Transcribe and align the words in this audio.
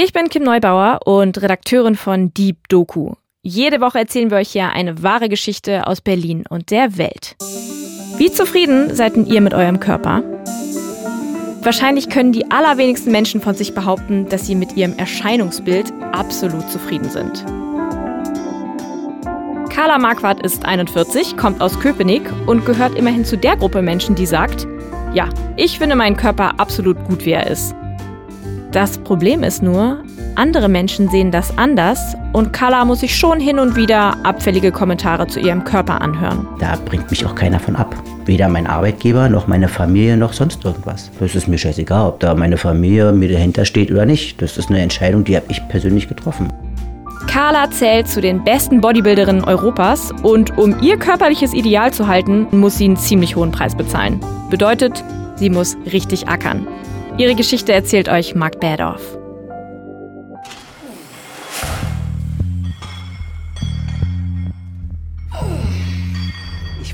Ich 0.00 0.12
bin 0.12 0.28
Kim 0.28 0.44
Neubauer 0.44 1.00
und 1.06 1.42
Redakteurin 1.42 1.96
von 1.96 2.32
Deep 2.32 2.68
Doku. 2.68 3.14
Jede 3.42 3.80
Woche 3.80 3.98
erzählen 3.98 4.30
wir 4.30 4.38
euch 4.38 4.50
hier 4.50 4.68
eine 4.68 5.02
wahre 5.02 5.28
Geschichte 5.28 5.88
aus 5.88 6.00
Berlin 6.00 6.44
und 6.48 6.70
der 6.70 6.98
Welt. 6.98 7.34
Wie 8.16 8.30
zufrieden 8.30 8.94
seid 8.94 9.16
ihr 9.16 9.40
mit 9.40 9.54
eurem 9.54 9.80
Körper? 9.80 10.22
Wahrscheinlich 11.62 12.10
können 12.10 12.30
die 12.30 12.48
allerwenigsten 12.48 13.10
Menschen 13.10 13.40
von 13.40 13.56
sich 13.56 13.74
behaupten, 13.74 14.28
dass 14.28 14.46
sie 14.46 14.54
mit 14.54 14.76
ihrem 14.76 14.96
Erscheinungsbild 14.96 15.92
absolut 16.12 16.70
zufrieden 16.70 17.10
sind. 17.10 17.44
Carla 19.68 19.98
Marquardt 19.98 20.44
ist 20.46 20.64
41, 20.64 21.36
kommt 21.36 21.60
aus 21.60 21.80
Köpenick 21.80 22.22
und 22.46 22.64
gehört 22.64 22.96
immerhin 22.96 23.24
zu 23.24 23.36
der 23.36 23.56
Gruppe 23.56 23.82
Menschen, 23.82 24.14
die 24.14 24.26
sagt, 24.26 24.64
ja, 25.12 25.28
ich 25.56 25.80
finde 25.80 25.96
meinen 25.96 26.16
Körper 26.16 26.60
absolut 26.60 27.02
gut, 27.08 27.24
wie 27.24 27.32
er 27.32 27.48
ist. 27.48 27.74
Das 28.72 28.98
Problem 28.98 29.42
ist 29.44 29.62
nur, 29.62 30.02
andere 30.34 30.68
Menschen 30.68 31.08
sehen 31.08 31.30
das 31.30 31.56
anders 31.56 32.14
und 32.34 32.52
Carla 32.52 32.84
muss 32.84 33.00
sich 33.00 33.16
schon 33.16 33.40
hin 33.40 33.58
und 33.58 33.76
wieder 33.76 34.14
abfällige 34.26 34.72
Kommentare 34.72 35.26
zu 35.26 35.40
ihrem 35.40 35.64
Körper 35.64 36.02
anhören. 36.02 36.46
Da 36.60 36.76
bringt 36.84 37.10
mich 37.10 37.24
auch 37.24 37.34
keiner 37.34 37.58
von 37.58 37.76
ab. 37.76 37.94
Weder 38.26 38.46
mein 38.48 38.66
Arbeitgeber 38.66 39.30
noch 39.30 39.46
meine 39.46 39.68
Familie 39.68 40.18
noch 40.18 40.34
sonst 40.34 40.66
irgendwas. 40.66 41.10
Das 41.18 41.34
ist 41.34 41.48
mir 41.48 41.56
scheißegal, 41.56 42.08
ob 42.08 42.20
da 42.20 42.34
meine 42.34 42.58
Familie 42.58 43.10
mir 43.12 43.32
dahinter 43.32 43.64
steht 43.64 43.90
oder 43.90 44.04
nicht. 44.04 44.42
Das 44.42 44.58
ist 44.58 44.68
eine 44.68 44.80
Entscheidung, 44.82 45.24
die 45.24 45.34
habe 45.34 45.46
ich 45.48 45.66
persönlich 45.68 46.06
getroffen. 46.06 46.52
Carla 47.26 47.70
zählt 47.70 48.06
zu 48.06 48.20
den 48.20 48.44
besten 48.44 48.82
Bodybuilderinnen 48.82 49.44
Europas 49.44 50.12
und 50.22 50.58
um 50.58 50.80
ihr 50.82 50.98
körperliches 50.98 51.54
Ideal 51.54 51.90
zu 51.92 52.06
halten, 52.06 52.46
muss 52.50 52.76
sie 52.76 52.84
einen 52.84 52.96
ziemlich 52.98 53.34
hohen 53.34 53.50
Preis 53.50 53.74
bezahlen. 53.74 54.20
Bedeutet, 54.50 55.02
sie 55.36 55.48
muss 55.48 55.76
richtig 55.90 56.28
ackern. 56.28 56.66
Ihre 57.18 57.34
Geschichte 57.34 57.72
erzählt 57.72 58.08
euch 58.08 58.34
Mark 58.34 58.60
Badorf. 58.60 59.18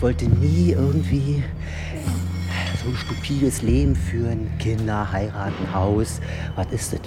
wollte 0.05 0.27
nie 0.27 0.73
irgendwie 0.73 1.43
so 2.83 2.91
ein 2.91 2.95
stupides 2.95 3.63
Leben 3.63 3.97
führen. 3.97 4.51
Kinder, 4.59 5.11
heiraten, 5.11 5.73
Haus. 5.73 6.21
Was 6.57 6.67
ist 6.73 6.93
das? 6.93 7.01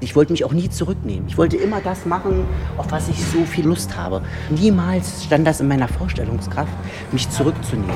Ich 0.00 0.14
wollte 0.14 0.32
mich 0.32 0.44
auch 0.44 0.52
nie 0.52 0.68
zurücknehmen. 0.68 1.26
Ich 1.26 1.38
wollte 1.38 1.56
immer 1.56 1.80
das 1.80 2.04
machen, 2.04 2.44
auf 2.76 2.92
was 2.92 3.08
ich 3.08 3.16
so 3.24 3.46
viel 3.46 3.64
Lust 3.64 3.96
habe. 3.96 4.20
Niemals 4.50 5.24
stand 5.24 5.46
das 5.46 5.60
in 5.60 5.68
meiner 5.68 5.88
Vorstellungskraft, 5.88 6.74
mich 7.12 7.30
zurückzunehmen. 7.30 7.94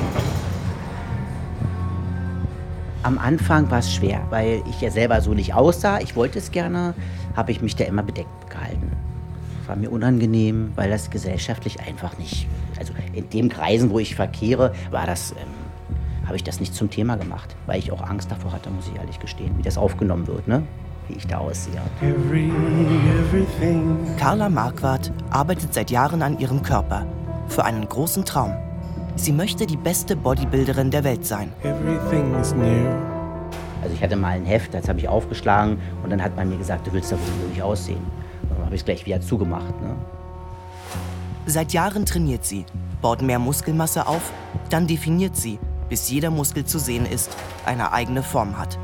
Am 3.03 3.17
Anfang 3.17 3.69
war 3.69 3.79
es 3.79 3.93
schwer, 3.93 4.21
weil 4.29 4.63
ich 4.69 4.79
ja 4.79 4.89
selber 4.89 5.19
so 5.21 5.33
nicht 5.33 5.53
aussah. 5.53 5.99
Ich 5.99 6.15
wollte 6.15 6.39
es 6.39 6.51
gerne, 6.51 6.93
habe 7.35 7.51
ich 7.51 7.61
mich 7.61 7.75
da 7.75 7.83
immer 7.83 8.01
bedeckt 8.01 8.49
gehalten. 8.49 8.91
War 9.67 9.75
mir 9.75 9.91
unangenehm, 9.91 10.71
weil 10.75 10.89
das 10.89 11.09
gesellschaftlich 11.09 11.81
einfach 11.81 12.17
nicht 12.17 12.47
also 12.79 12.93
in 13.13 13.29
den 13.29 13.49
Kreisen, 13.49 13.89
wo 13.91 13.99
ich 13.99 14.15
verkehre, 14.15 14.73
war 14.91 15.05
das, 15.05 15.31
ähm, 15.31 16.25
habe 16.25 16.35
ich 16.35 16.43
das 16.43 16.59
nicht 16.59 16.73
zum 16.73 16.89
Thema 16.89 17.15
gemacht, 17.15 17.55
weil 17.65 17.79
ich 17.79 17.91
auch 17.91 18.01
Angst 18.01 18.31
davor 18.31 18.51
hatte, 18.51 18.69
muss 18.69 18.87
ich 18.87 18.95
ehrlich 18.95 19.19
gestehen, 19.19 19.57
wie 19.57 19.61
das 19.61 19.77
aufgenommen 19.77 20.27
wird, 20.27 20.47
ne? 20.47 20.63
wie 21.07 21.13
ich 21.15 21.27
da 21.27 21.39
aussehe. 21.39 21.81
Every, 22.01 22.51
Carla 24.17 24.49
Marquardt 24.49 25.11
arbeitet 25.29 25.73
seit 25.73 25.91
Jahren 25.91 26.21
an 26.21 26.39
ihrem 26.39 26.63
Körper 26.63 27.05
für 27.47 27.65
einen 27.65 27.87
großen 27.87 28.23
Traum. 28.23 28.53
Sie 29.15 29.31
möchte 29.31 29.67
die 29.67 29.77
beste 29.77 30.15
Bodybuilderin 30.15 30.89
der 30.89 31.03
Welt 31.03 31.25
sein. 31.25 31.51
Also 33.81 33.95
ich 33.95 34.01
hatte 34.01 34.15
mal 34.15 34.29
ein 34.29 34.45
Heft, 34.45 34.73
das 34.73 34.89
habe 34.89 34.99
ich 34.99 35.07
aufgeschlagen 35.07 35.77
und 36.03 36.09
dann 36.09 36.21
hat 36.23 36.35
man 36.35 36.49
mir 36.49 36.57
gesagt, 36.57 36.87
du 36.87 36.93
willst 36.93 37.11
da 37.11 37.15
wohl 37.15 37.49
nicht 37.49 37.61
aussehen. 37.61 38.01
Und 38.43 38.51
dann 38.51 38.65
habe 38.65 38.75
ich 38.75 38.81
es 38.81 38.85
gleich 38.85 39.05
wieder 39.05 39.21
zugemacht. 39.21 39.79
Ne? 39.81 39.95
Seit 41.45 41.73
Jahren 41.73 42.05
trainiert 42.05 42.45
sie, 42.45 42.65
baut 43.01 43.21
mehr 43.21 43.39
Muskelmasse 43.39 44.07
auf, 44.07 44.31
dann 44.69 44.87
definiert 44.87 45.35
sie, 45.35 45.59
bis 45.89 46.09
jeder 46.09 46.31
Muskel 46.31 46.65
zu 46.65 46.79
sehen 46.79 47.05
ist, 47.05 47.35
eine 47.65 47.91
eigene 47.91 48.23
Form 48.23 48.57
hat. 48.57 48.79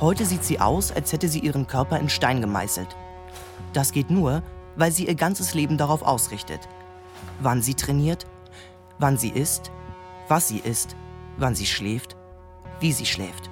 Heute 0.00 0.26
sieht 0.26 0.44
sie 0.44 0.60
aus, 0.60 0.92
als 0.92 1.12
hätte 1.12 1.28
sie 1.28 1.40
ihren 1.40 1.66
Körper 1.66 1.98
in 1.98 2.08
Stein 2.08 2.40
gemeißelt. 2.40 2.88
Das 3.72 3.92
geht 3.92 4.10
nur, 4.10 4.42
weil 4.76 4.92
sie 4.92 5.06
ihr 5.06 5.14
ganzes 5.14 5.54
Leben 5.54 5.78
darauf 5.78 6.02
ausrichtet. 6.02 6.60
Wann 7.40 7.62
sie 7.62 7.74
trainiert, 7.74 8.26
wann 8.98 9.16
sie 9.16 9.30
isst, 9.30 9.70
was 10.28 10.48
sie 10.48 10.58
isst, 10.58 10.96
wann 11.36 11.54
sie 11.54 11.66
schläft, 11.66 12.16
wie 12.80 12.92
sie 12.92 13.06
schläft. 13.06 13.50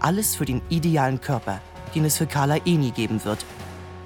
Alles 0.00 0.34
für 0.34 0.44
den 0.44 0.62
idealen 0.68 1.20
Körper, 1.20 1.60
den 1.94 2.04
es 2.04 2.16
für 2.16 2.26
Carla 2.26 2.56
eh 2.64 2.90
geben 2.90 3.24
wird, 3.24 3.44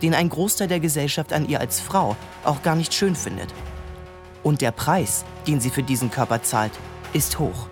den 0.02 0.14
ein 0.14 0.28
Großteil 0.28 0.68
der 0.68 0.80
Gesellschaft 0.80 1.32
an 1.32 1.48
ihr 1.48 1.60
als 1.60 1.80
Frau 1.80 2.16
auch 2.44 2.62
gar 2.62 2.76
nicht 2.76 2.94
schön 2.94 3.16
findet. 3.16 3.52
Und 4.42 4.60
der 4.60 4.70
Preis, 4.70 5.24
den 5.46 5.60
sie 5.60 5.70
für 5.70 5.82
diesen 5.82 6.10
Körper 6.10 6.42
zahlt, 6.42 6.72
ist 7.12 7.38
hoch. 7.38 7.68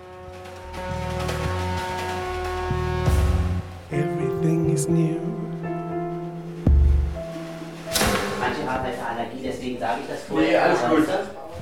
Everything 3.89 4.73
is 4.73 4.87
new. 4.89 5.36
Allergie, 9.05 9.41
deswegen 9.43 9.79
sage 9.79 10.01
ich 10.01 10.07
das 10.09 10.23
vorher. 10.23 10.47
Nee, 10.47 10.57
alles 10.57 10.79
gut. 10.89 11.07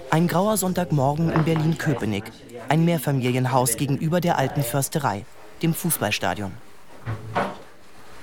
Ein 0.09 0.28
grauer 0.28 0.57
Sonntagmorgen 0.57 1.31
in 1.31 1.44
Berlin-Köpenick. 1.44 2.25
Ein 2.69 2.85
Mehrfamilienhaus 2.85 3.78
gegenüber 3.78 4.22
der 4.22 4.38
alten 4.38 4.63
Försterei, 4.63 5.25
dem 5.62 5.74
Fußballstadion. 5.74 6.51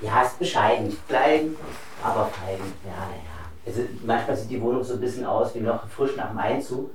Ja, 0.00 0.22
ist 0.22 0.38
bescheiden. 0.38 0.96
Klein, 1.08 1.54
aber 2.02 2.26
fein. 2.26 2.58
Ja, 2.84 2.92
naja. 2.92 3.32
Also 3.64 3.82
manchmal 4.04 4.36
sieht 4.36 4.50
die 4.50 4.60
Wohnung 4.60 4.82
so 4.82 4.94
ein 4.94 5.00
bisschen 5.00 5.24
aus 5.24 5.54
wie 5.54 5.60
noch 5.60 5.88
frisch 5.88 6.16
nach 6.16 6.30
dem 6.30 6.38
Einzug. 6.38 6.90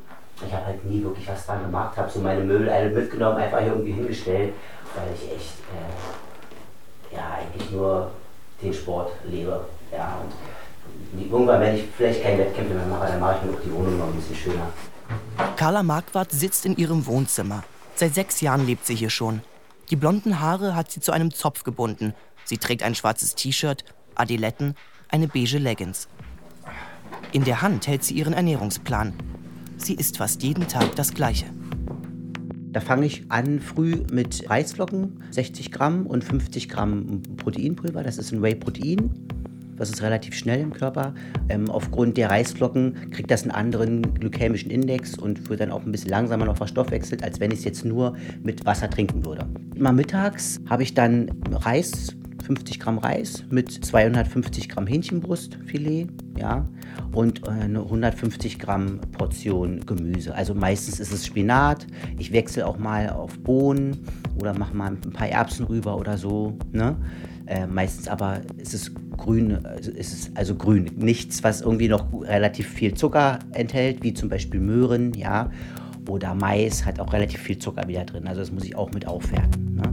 Ich 0.46 0.54
habe 0.54 0.66
halt 0.66 0.86
nie 0.86 1.02
wirklich 1.02 1.28
was 1.28 1.46
dran 1.46 1.64
gemacht, 1.64 1.98
habe 1.98 2.10
so 2.10 2.20
meine 2.20 2.42
Möbel 2.42 2.70
alle 2.70 2.90
mitgenommen, 2.90 3.38
einfach 3.38 3.60
hier 3.60 3.70
irgendwie 3.70 3.94
hingestellt, 3.94 4.54
weil 4.96 5.08
ich 5.16 5.32
echt, 5.32 5.54
äh, 5.74 7.16
ja, 7.16 7.38
eigentlich 7.40 7.72
nur 7.72 8.12
den 8.62 8.74
Sport 8.74 9.14
lebe. 9.26 9.66
Ja, 9.92 10.18
und 10.22 10.32
irgendwann, 11.32 11.62
wenn 11.62 11.76
ich 11.76 11.84
vielleicht 11.96 12.24
keine 12.24 12.40
Wettkämpfe 12.40 12.74
mehr 12.74 12.86
mache, 12.86 13.08
dann 13.08 13.20
mache 13.20 13.38
ich 13.38 13.50
mir 13.50 13.58
auch 13.58 13.62
die 13.62 13.72
Wohnung 13.72 13.98
noch 13.98 14.08
ein 14.08 14.16
bisschen 14.16 14.36
schöner. 14.36 14.70
Carla 15.56 15.84
Marquardt 15.84 16.32
sitzt 16.32 16.66
in 16.66 16.76
ihrem 16.76 17.06
Wohnzimmer. 17.06 17.64
Seit 17.96 18.14
sechs 18.14 18.42
Jahren 18.42 18.66
lebt 18.66 18.86
sie 18.86 18.96
hier 18.96 19.10
schon. 19.10 19.42
Die 19.90 19.96
blonden 19.96 20.40
Haare 20.40 20.76
hat 20.76 20.92
sie 20.92 21.00
zu 21.00 21.12
einem 21.12 21.34
Zopf 21.34 21.64
gebunden. 21.64 22.14
Sie 22.46 22.58
trägt 22.58 22.84
ein 22.84 22.96
schwarzes 22.96 23.36
T-Shirt, 23.36 23.84
Adiletten 24.16 24.76
eine 25.10 25.28
beige 25.28 25.58
Leggings. 25.58 26.08
In 27.32 27.44
der 27.44 27.62
Hand 27.62 27.88
hält 27.88 28.04
sie 28.04 28.16
ihren 28.16 28.34
Ernährungsplan. 28.34 29.14
Sie 29.78 29.94
isst 29.94 30.18
fast 30.18 30.44
jeden 30.44 30.68
Tag 30.68 30.96
das 30.96 31.14
Gleiche. 31.14 31.46
Da 32.72 32.82
fange 32.82 33.06
ich 33.06 33.32
an 33.32 33.60
früh 33.60 34.04
mit 34.12 34.50
Reisflocken, 34.50 35.24
60 35.32 35.72
Gramm 35.72 36.06
und 36.06 36.24
50 36.24 36.70
Gramm 36.70 37.22
Proteinpulver. 37.38 38.04
Das 38.04 38.18
ist 38.18 38.32
ein 38.32 38.42
Whey-Protein. 38.42 39.10
Das 39.78 39.90
ist 39.90 40.02
relativ 40.02 40.34
schnell 40.36 40.60
im 40.60 40.74
Körper. 40.74 41.14
Ähm, 41.50 41.70
aufgrund 41.70 42.18
der 42.18 42.30
Reisflocken 42.30 43.12
kriegt 43.12 43.32
das 43.32 43.44
einen 43.44 43.52
anderen 43.52 44.14
glykämischen 44.16 44.72
Index 44.72 45.18
und 45.18 45.50
wird 45.50 45.60
dann 45.60 45.72
auch 45.72 45.86
ein 45.86 45.92
bisschen 45.92 46.10
langsamer 46.10 46.46
noch 46.46 46.58
verstoffwechselt, 46.58 47.24
als 47.24 47.40
wenn 47.40 47.52
ich 47.52 47.60
es 47.60 47.66
jetzt 47.66 47.86
nur 47.86 48.16
mit 48.44 48.66
Wasser 48.66 48.90
trinken 48.90 49.26
würde. 49.26 49.48
Immer 49.76 49.92
mittags 49.94 50.60
habe 50.70 50.84
ich 50.84 50.94
dann 50.94 51.32
Reis 51.52 52.16
50 52.48 52.80
Gramm 52.80 52.98
Reis 52.98 53.44
mit 53.50 53.70
250 53.70 54.70
Gramm 54.70 54.88
Hähnchenbrustfilet, 54.88 56.08
ja, 56.38 56.66
und 57.12 57.46
äh, 57.46 57.50
eine 57.50 57.82
150 57.82 58.58
Gramm 58.58 59.02
Portion 59.12 59.86
Gemüse. 59.86 60.34
Also 60.34 60.54
meistens 60.54 61.02
ist 61.02 61.12
es 61.12 61.26
Spinat. 61.26 61.86
Ich 62.18 62.32
wechsle 62.32 62.66
auch 62.66 62.78
mal 62.78 63.10
auf 63.10 63.38
Bohnen 63.40 63.98
oder 64.40 64.58
mache 64.58 64.74
mal 64.74 64.92
ein 64.92 65.02
paar 65.12 65.28
Erbsen 65.28 65.66
rüber 65.66 65.98
oder 65.98 66.18
so. 66.18 66.58
Ne? 66.72 66.96
Äh, 67.48 67.66
meistens 67.66 68.10
aber 68.10 68.42
ist 68.58 68.74
es 68.74 68.92
grün, 69.16 69.66
also 69.66 69.90
ist 69.92 70.12
es 70.12 70.36
also 70.36 70.56
grün. 70.56 70.92
Nichts, 70.98 71.44
was 71.44 71.62
irgendwie 71.62 71.88
noch 71.88 72.06
relativ 72.24 72.68
viel 72.68 72.94
Zucker 72.94 73.40
enthält, 73.54 74.04
wie 74.04 74.14
zum 74.14 74.28
Beispiel 74.28 74.60
Möhren, 74.60 75.14
ja. 75.14 75.50
Oder 76.10 76.36
Mais 76.36 76.86
hat 76.86 77.00
auch 77.00 77.14
relativ 77.14 77.40
viel 77.42 77.58
Zucker 77.58 77.88
wieder 77.88 78.04
drin. 78.04 78.28
Also 78.28 78.42
das 78.42 78.52
muss 78.52 78.66
ich 78.66 78.76
auch 78.76 78.92
mit 78.92 79.08
aufwerten. 79.08 79.76
Ne? 79.76 79.84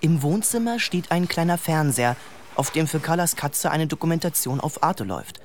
Im 0.00 0.22
Wohnzimmer 0.22 0.78
steht 0.78 1.10
ein 1.10 1.26
kleiner 1.26 1.58
Fernseher, 1.58 2.16
auf 2.54 2.70
dem 2.70 2.86
für 2.86 3.00
Carlas 3.00 3.34
Katze 3.34 3.70
eine 3.70 3.86
Dokumentation 3.86 4.60
auf 4.60 4.82
Arte 4.82 5.04
läuft. 5.04 5.40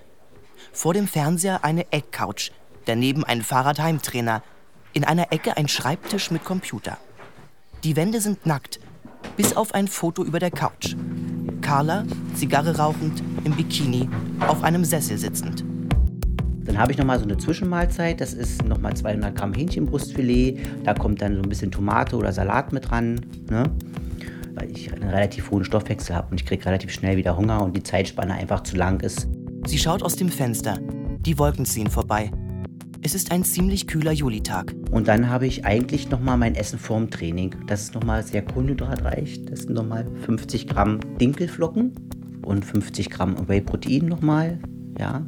Vor 0.76 0.94
dem 0.94 1.08
Fernseher 1.08 1.64
eine 1.64 1.90
Eckcouch, 1.94 2.52
daneben 2.84 3.24
ein 3.24 3.44
Fahrradheimtrainer, 3.44 4.44
in 4.92 5.06
einer 5.06 5.32
Ecke 5.32 5.56
ein 5.56 5.70
Schreibtisch 5.70 6.32
mit 6.32 6.44
Computer. 6.44 6.98
Die 7.86 7.96
Wände 7.96 8.20
sind 8.20 8.46
nackt, 8.46 8.82
bis 9.38 9.56
auf 9.56 9.74
ein 9.74 9.88
Foto 9.88 10.26
über 10.26 10.40
der 10.40 10.52
Couch. 10.52 10.98
Carla, 11.62 12.04
Zigarre 12.36 12.78
rauchend, 12.78 13.24
im 13.46 13.56
Bikini, 13.56 14.10
auf 14.42 14.64
einem 14.64 14.84
Sessel 14.84 15.18
sitzend. 15.18 15.64
Dann 16.66 16.78
habe 16.78 16.92
ich 16.92 16.98
nochmal 16.98 17.20
so 17.20 17.26
eine 17.26 17.38
Zwischenmahlzeit. 17.38 18.20
Das 18.20 18.34
ist 18.34 18.66
nochmal 18.66 18.98
200 18.98 19.34
Gramm 19.34 19.54
Hähnchenbrustfilet. 19.54 20.60
Da 20.84 20.94
kommt 20.94 21.22
dann 21.22 21.38
so 21.38 21.42
ein 21.42 21.48
bisschen 21.48 21.72
Tomate 21.72 22.18
oder 22.18 22.34
Salat 22.34 22.74
mit 22.74 22.90
dran. 22.90 23.22
Ne? 23.50 23.72
Weil 24.54 24.72
ich 24.72 24.92
einen 24.92 25.10
relativ 25.10 25.52
hohen 25.52 25.64
Stoffwechsel 25.64 26.14
habe 26.14 26.32
und 26.32 26.42
ich 26.42 26.46
kriege 26.46 26.66
relativ 26.66 26.92
schnell 26.92 27.16
wieder 27.16 27.38
Hunger 27.38 27.64
und 27.64 27.78
die 27.78 27.84
Zeitspanne 27.84 28.34
einfach 28.34 28.64
zu 28.64 28.76
lang 28.76 29.00
ist. 29.00 29.26
Sie 29.68 29.80
schaut 29.80 30.04
aus 30.04 30.16
dem 30.16 30.30
Fenster. 30.30 30.80
Die 31.22 31.40
Wolken 31.40 31.66
ziehen 31.66 31.90
vorbei. 31.90 32.30
Es 33.02 33.16
ist 33.16 33.32
ein 33.32 33.44
ziemlich 33.44 33.88
kühler 33.88 34.12
Julitag. 34.12 34.76
Und 34.92 35.08
dann 35.08 35.28
habe 35.28 35.48
ich 35.48 35.66
eigentlich 35.66 36.10
nochmal 36.12 36.38
mein 36.38 36.54
Essen 36.54 36.78
vorm 36.78 37.10
Training. 37.10 37.56
Das 37.66 37.82
ist 37.82 37.96
nochmal 37.96 38.24
sehr 38.24 38.44
kohlenhydratreich. 38.44 39.44
Das 39.46 39.62
sind 39.62 39.74
nochmal 39.74 40.06
50 40.26 40.68
Gramm 40.68 41.00
Dinkelflocken 41.20 41.94
und 42.44 42.64
50 42.64 43.10
Gramm 43.10 43.48
Whey-Protein 43.48 44.06
nochmal. 44.06 44.60
Ja. 45.00 45.26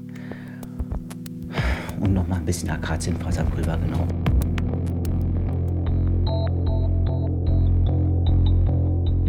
Und 1.99 2.13
nochmal 2.13 2.37
ein 2.37 2.45
bisschen 2.45 2.69
Akazienfaserpulver, 2.69 3.77
genau. 3.77 4.07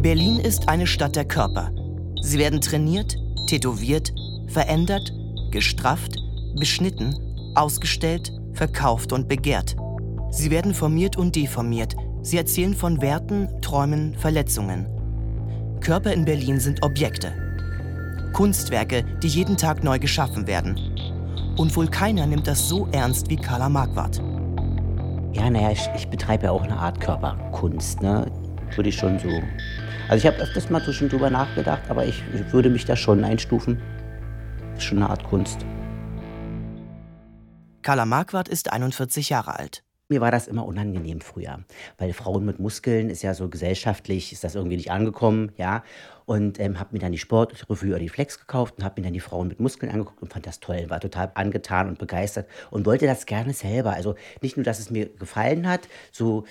Berlin 0.02 0.38
ist 0.38 0.68
eine 0.68 0.86
Stadt 0.86 1.16
der 1.16 1.24
Körper. 1.24 1.72
Sie 2.20 2.38
werden 2.38 2.60
trainiert, 2.60 3.16
tätowiert, 3.46 4.12
verändert, 4.48 5.12
gestrafft, 5.50 6.16
beschnitten, 6.58 7.14
ausgestellt, 7.54 8.32
verkauft 8.54 9.12
und 9.12 9.28
begehrt. 9.28 9.76
Sie 10.30 10.50
werden 10.50 10.74
formiert 10.74 11.16
und 11.16 11.36
deformiert. 11.36 11.94
Sie 12.22 12.36
erzählen 12.36 12.74
von 12.74 13.00
Werten, 13.00 13.48
Träumen, 13.62 14.14
Verletzungen. 14.14 14.86
Körper 15.80 16.12
in 16.12 16.24
Berlin 16.24 16.60
sind 16.60 16.82
Objekte. 16.82 17.32
Kunstwerke, 18.32 19.04
die 19.22 19.28
jeden 19.28 19.56
Tag 19.56 19.82
neu 19.84 19.98
geschaffen 19.98 20.46
werden. 20.46 20.78
Und 21.56 21.74
wohl 21.76 21.88
keiner 21.88 22.26
nimmt 22.26 22.46
das 22.46 22.68
so 22.68 22.88
ernst 22.92 23.30
wie 23.30 23.36
Carla 23.36 23.68
Marquardt. 23.68 24.20
Ja, 25.32 25.48
naja, 25.50 25.70
ich, 25.70 25.88
ich 25.96 26.08
betreibe 26.08 26.44
ja 26.44 26.50
auch 26.50 26.62
eine 26.62 26.76
Art 26.76 27.00
Körperkunst, 27.00 28.02
ne? 28.02 28.30
Würde 28.74 28.88
ich 28.90 28.96
schon 28.96 29.18
so. 29.18 29.28
Also 30.08 30.26
ich 30.26 30.32
habe 30.32 30.42
öfters 30.42 30.70
mal 30.70 30.80
so 30.82 30.92
schon 30.92 31.08
drüber 31.08 31.30
nachgedacht, 31.30 31.82
aber 31.88 32.04
ich 32.04 32.22
würde 32.50 32.70
mich 32.70 32.84
da 32.84 32.96
schon 32.96 33.24
einstufen. 33.24 33.80
Das 34.78 34.84
ist 34.84 34.90
schon 34.90 34.98
eine 34.98 35.10
Art 35.10 35.24
Kunst. 35.24 35.66
Carla 37.82 38.06
Marquardt 38.06 38.46
ist 38.46 38.72
41 38.72 39.28
Jahre 39.28 39.58
alt. 39.58 39.82
Mir 40.08 40.20
war 40.20 40.30
das 40.30 40.46
immer 40.46 40.64
unangenehm 40.66 41.20
früher, 41.20 41.64
weil 41.96 42.12
Frauen 42.12 42.44
mit 42.44 42.60
Muskeln 42.60 43.10
ist 43.10 43.22
ja 43.22 43.34
so 43.34 43.48
gesellschaftlich, 43.48 44.32
ist 44.32 44.44
das 44.44 44.54
irgendwie 44.54 44.76
nicht 44.76 44.92
angekommen, 44.92 45.50
ja. 45.56 45.82
Und 46.26 46.60
ähm, 46.60 46.78
habe 46.78 46.90
mir 46.92 47.00
dann 47.00 47.10
die 47.10 47.18
Sportrevue 47.18 47.88
oder 47.88 47.98
die 47.98 48.08
Flex 48.08 48.38
gekauft 48.38 48.74
und 48.78 48.84
habe 48.84 49.00
mir 49.00 49.06
dann 49.06 49.14
die 49.14 49.20
Frauen 49.20 49.48
mit 49.48 49.58
Muskeln 49.58 49.90
angeguckt 49.90 50.22
und 50.22 50.32
fand 50.32 50.46
das 50.46 50.60
toll, 50.60 50.88
war 50.90 51.00
total 51.00 51.32
angetan 51.34 51.88
und 51.88 51.98
begeistert 51.98 52.46
und 52.70 52.86
wollte 52.86 53.06
das 53.06 53.26
gerne 53.26 53.54
selber. 53.54 53.94
Also 53.94 54.14
nicht 54.42 54.56
nur, 54.56 54.62
dass 54.62 54.78
es 54.78 54.92
mir 54.92 55.08
gefallen 55.08 55.68
hat, 55.68 55.88
so 56.12 56.44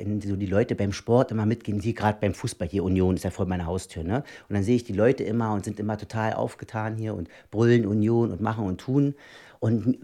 wenn 0.00 0.20
so 0.20 0.36
die 0.36 0.46
Leute 0.46 0.74
beim 0.74 0.92
Sport 0.92 1.30
immer 1.30 1.46
mitgehen, 1.46 1.82
wie 1.84 1.94
gerade 1.94 2.18
beim 2.20 2.34
Fußball 2.34 2.68
hier, 2.68 2.84
Union 2.84 3.16
ist 3.16 3.24
ja 3.24 3.30
vor 3.30 3.46
meiner 3.46 3.66
Haustür, 3.66 4.02
ne? 4.02 4.24
Und 4.48 4.54
dann 4.54 4.62
sehe 4.62 4.76
ich 4.76 4.84
die 4.84 4.92
Leute 4.92 5.24
immer 5.24 5.52
und 5.52 5.64
sind 5.64 5.78
immer 5.78 5.98
total 5.98 6.34
aufgetan 6.34 6.96
hier 6.96 7.14
und 7.14 7.28
brüllen 7.50 7.86
Union 7.86 8.30
und 8.30 8.40
machen 8.40 8.64
und 8.64 8.80
tun. 8.80 9.14
Und 9.60 9.98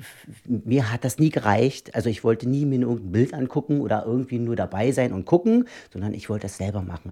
mir 0.47 0.93
hat 0.93 1.05
das 1.05 1.19
nie 1.19 1.31
gereicht. 1.31 1.95
Also 1.95 2.11
ich 2.11 2.23
wollte 2.23 2.49
nie 2.49 2.67
mir 2.67 2.81
irgendein 2.81 3.13
Bild 3.13 3.35
angucken 3.35 3.81
oder 3.81 4.05
irgendwie 4.05 4.39
nur 4.39 4.55
dabei 4.55 4.93
sein 4.93 5.13
und 5.13 5.25
gucken, 5.25 5.67
sondern 5.93 6.13
ich 6.13 6.29
wollte 6.29 6.43
das 6.43 6.59
selber 6.59 6.83
machen. 6.83 7.11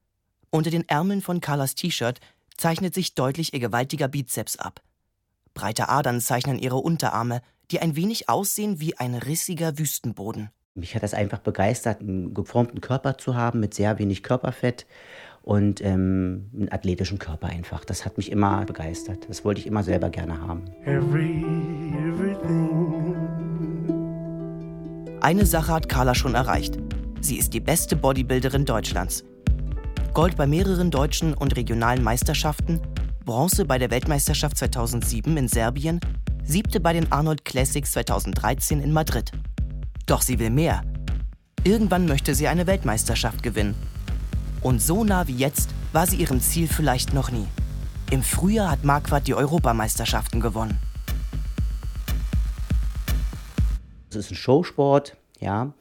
Unter 0.51 0.71
den 0.71 0.89
Ärmeln 0.89 1.23
von 1.23 1.41
Carlas 1.41 1.75
T-Shirt 1.75 2.21
zeichnet 2.57 2.95
sich 2.95 3.15
deutlich 3.15 3.55
ihr 3.55 3.61
gewaltiger 3.61 4.09
Bizeps 4.09 4.57
ab. 4.57 4.83
Breite 5.55 5.89
Adern 5.89 6.21
zeichnen 6.21 6.59
ihre 6.59 6.77
Unterarme, 6.77 7.41
die 7.71 7.81
ein 7.81 7.97
wenig 7.97 8.29
aussehen 8.29 8.79
wie 8.81 8.97
ein 8.99 9.15
rissiger 9.15 9.79
Wüstenboden. 9.79 10.51
Mich 10.77 10.97
hat 10.97 11.05
das 11.05 11.15
einfach 11.15 11.39
begeistert, 11.39 12.01
einen 12.01 12.35
geformten 12.35 12.81
Körper 12.81 13.17
zu 13.17 13.37
haben 13.37 13.61
mit 13.61 13.75
sehr 13.75 14.01
wenig 14.01 14.25
Körperfett 14.25 14.87
und 15.43 15.81
ähm, 15.81 16.51
einen 16.53 16.73
athletischen 16.73 17.21
Körper 17.21 17.47
einfach. 17.47 17.85
Das 17.85 18.05
hat 18.05 18.17
mich 18.17 18.33
immer 18.33 18.65
begeistert. 18.65 19.29
Das 19.29 19.45
wollte 19.45 19.61
ich 19.61 19.69
immer 19.69 19.85
selber 19.85 20.11
gerne 20.11 20.41
haben. 20.41 20.65
Every, 20.85 21.45
Eine 25.21 25.47
Sache 25.47 25.73
hat 25.73 25.89
Carla 25.89 26.13
schon 26.17 26.35
erreicht. 26.35 26.77
Sie 27.21 27.39
ist 27.39 27.55
die 27.55 27.61
beste 27.61 27.95
Bodybuilderin 27.95 28.65
Deutschlands. 28.65 29.25
Gold 30.13 30.37
bei 30.37 30.49
mehreren 30.49 30.91
deutschen 30.91 31.35
und 31.35 31.55
regionalen 31.55 32.03
Meisterschaften, 32.03 32.81
Bronze 33.25 33.65
bei 33.65 33.79
der 33.79 33.93
Weltmeisterschaft 33.93 34.57
2007 34.57 35.37
in 35.37 35.47
Serbien, 35.47 36.01
siebte 36.43 36.81
bei 36.81 36.93
den 36.93 37.13
Arnold 37.13 37.45
Classics 37.45 37.93
2013 37.93 38.81
in 38.81 38.93
Madrid. 38.93 39.31
Doch 40.07 40.21
sie 40.21 40.39
will 40.39 40.51
mehr. 40.51 40.83
Irgendwann 41.65 42.07
möchte 42.07 42.35
sie 42.35 42.47
eine 42.49 42.67
Weltmeisterschaft 42.67 43.43
gewinnen 43.43 43.75
und 44.61 44.81
so 44.81 45.03
nah 45.05 45.27
wie 45.29 45.37
jetzt 45.37 45.71
war 45.93 46.07
sie 46.07 46.17
ihrem 46.17 46.41
Ziel 46.41 46.69
vielleicht 46.69 47.15
noch 47.15 47.31
nie. 47.31 47.47
Im 48.11 48.23
Frühjahr 48.23 48.71
hat 48.71 48.85
Marquardt 48.85 49.27
die 49.27 49.35
Europameisterschaften 49.35 50.41
gewonnen. 50.41 50.79
Es 54.11 54.17
ist 54.17 54.31
ein 54.31 54.37
Showsport, 54.37 55.17
ja, 55.41 55.73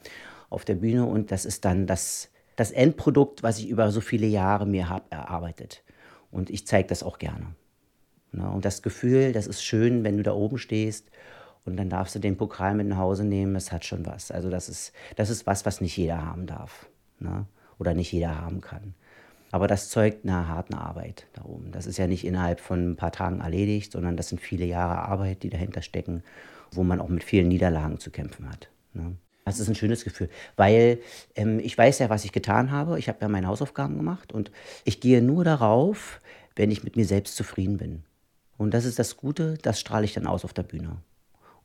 auf 0.48 0.64
der 0.64 0.76
Bühne 0.76 1.04
und 1.04 1.30
das 1.30 1.44
ist 1.44 1.64
dann 1.64 1.86
das, 1.86 2.30
das 2.56 2.70
Endprodukt, 2.70 3.42
was 3.42 3.58
ich 3.58 3.68
über 3.68 3.90
so 3.90 4.00
viele 4.00 4.26
Jahre 4.26 4.66
mir 4.66 4.88
habe 4.88 5.04
erarbeitet. 5.10 5.82
Und 6.30 6.50
ich 6.50 6.66
zeige 6.66 6.88
das 6.88 7.02
auch 7.02 7.18
gerne. 7.18 7.54
Na, 8.32 8.48
und 8.48 8.64
das 8.64 8.82
Gefühl, 8.82 9.32
das 9.32 9.46
ist 9.46 9.62
schön, 9.62 10.02
wenn 10.02 10.16
du 10.16 10.22
da 10.22 10.32
oben 10.32 10.58
stehst 10.58 11.08
und 11.64 11.76
dann 11.76 11.88
darfst 11.88 12.14
du 12.14 12.18
den 12.18 12.36
Pokal 12.36 12.74
mit 12.74 12.86
nach 12.86 12.98
Hause 12.98 13.24
nehmen, 13.24 13.54
das 13.54 13.72
hat 13.72 13.84
schon 13.84 14.04
was. 14.06 14.30
Also 14.30 14.50
das 14.50 14.68
ist, 14.68 14.92
das 15.16 15.30
ist 15.30 15.46
was, 15.46 15.64
was 15.64 15.80
nicht 15.80 15.96
jeder 15.96 16.24
haben 16.24 16.46
darf. 16.46 16.86
Na? 17.18 17.46
oder 17.78 17.94
nicht 17.94 18.12
jeder 18.12 18.40
haben 18.40 18.60
kann. 18.60 18.94
Aber 19.50 19.68
das 19.68 19.88
zeugt 19.88 20.24
einer 20.24 20.48
harten 20.48 20.74
Arbeit 20.74 21.26
da 21.32 21.44
oben. 21.44 21.70
Das 21.70 21.86
ist 21.86 21.96
ja 21.96 22.06
nicht 22.06 22.24
innerhalb 22.24 22.60
von 22.60 22.92
ein 22.92 22.96
paar 22.96 23.12
Tagen 23.12 23.40
erledigt, 23.40 23.92
sondern 23.92 24.16
das 24.16 24.28
sind 24.28 24.40
viele 24.40 24.64
Jahre 24.64 24.98
Arbeit, 25.02 25.42
die 25.42 25.50
dahinter 25.50 25.82
stecken, 25.82 26.24
wo 26.72 26.82
man 26.82 27.00
auch 27.00 27.08
mit 27.08 27.22
vielen 27.22 27.48
Niederlagen 27.48 28.00
zu 28.00 28.10
kämpfen 28.10 28.48
hat. 28.48 28.68
Ne? 28.94 29.16
Das 29.44 29.60
ist 29.60 29.68
ein 29.68 29.76
schönes 29.76 30.02
Gefühl, 30.02 30.28
weil 30.56 30.98
ähm, 31.36 31.60
ich 31.60 31.76
weiß 31.76 32.00
ja, 32.00 32.10
was 32.10 32.24
ich 32.24 32.32
getan 32.32 32.72
habe. 32.72 32.98
Ich 32.98 33.08
habe 33.08 33.18
ja 33.20 33.28
meine 33.28 33.46
Hausaufgaben 33.46 33.96
gemacht 33.96 34.32
und 34.32 34.50
ich 34.84 35.00
gehe 35.00 35.22
nur 35.22 35.44
darauf, 35.44 36.20
wenn 36.56 36.70
ich 36.70 36.82
mit 36.82 36.96
mir 36.96 37.04
selbst 37.04 37.36
zufrieden 37.36 37.76
bin. 37.76 38.02
Und 38.56 38.74
das 38.74 38.84
ist 38.84 38.98
das 38.98 39.16
Gute, 39.16 39.58
das 39.62 39.78
strahle 39.78 40.04
ich 40.04 40.14
dann 40.14 40.26
aus 40.26 40.44
auf 40.44 40.52
der 40.52 40.62
Bühne. 40.62 40.96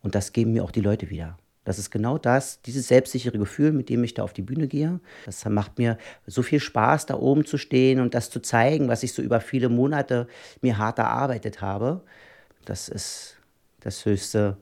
Und 0.02 0.16
das 0.16 0.34
geben 0.34 0.54
mir 0.54 0.64
auch 0.64 0.72
die 0.72 0.82
Leute 0.82 1.10
wieder. 1.10 1.38
Das 1.66 1.78
ist 1.78 1.92
genau 1.92 2.18
das, 2.18 2.62
dieses 2.64 2.88
selbstsichere 2.88 3.38
Gefühl, 3.38 3.72
mit 3.74 3.90
dem 3.90 4.04
ich 4.04 4.16
da 4.16 4.24
auf 4.24 4.34
die 4.34 4.42
Bühne 4.42 4.68
gehe. 4.68 5.00
Das 5.26 5.46
macht 5.46 5.78
mir 5.78 5.98
so 6.26 6.42
viel 6.42 6.60
Spaß, 6.60 7.06
da 7.06 7.16
oben 7.16 7.46
zu 7.46 7.58
stehen 7.58 8.00
und 8.00 8.16
das 8.16 8.30
zu 8.32 8.40
zeigen, 8.40 8.88
was 8.88 9.04
ich 9.04 9.14
so 9.14 9.22
über 9.22 9.40
viele 9.40 9.70
Monate 9.70 10.28
mir 10.62 10.78
hart 10.78 10.98
erarbeitet 10.98 11.62
habe. 11.62 12.02
Das 12.66 12.90
ist 12.90 13.38
das 13.82 14.04
Höchste, 14.06 14.58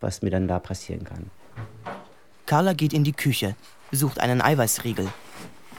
was 0.00 0.22
mir 0.22 0.30
dann 0.30 0.48
da 0.48 0.58
passieren 0.58 1.04
kann. 1.04 1.30
Carla 2.46 2.74
geht 2.74 2.92
in 2.92 3.04
die 3.04 3.12
Küche, 3.12 3.56
sucht 3.90 4.20
einen 4.20 4.42
Eiweißriegel. 4.42 5.08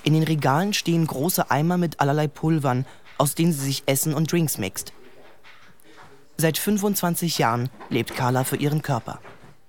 In 0.03 0.13
den 0.13 0.23
Regalen 0.23 0.73
stehen 0.73 1.05
große 1.05 1.51
Eimer 1.51 1.77
mit 1.77 1.99
allerlei 1.99 2.27
Pulvern, 2.27 2.85
aus 3.17 3.35
denen 3.35 3.53
sie 3.53 3.65
sich 3.65 3.83
Essen 3.85 4.13
und 4.13 4.31
Drinks 4.31 4.57
mixt. 4.57 4.93
Seit 6.37 6.57
25 6.57 7.37
Jahren 7.37 7.69
lebt 7.89 8.15
Carla 8.15 8.43
für 8.43 8.57
ihren 8.57 8.81
Körper 8.81 9.19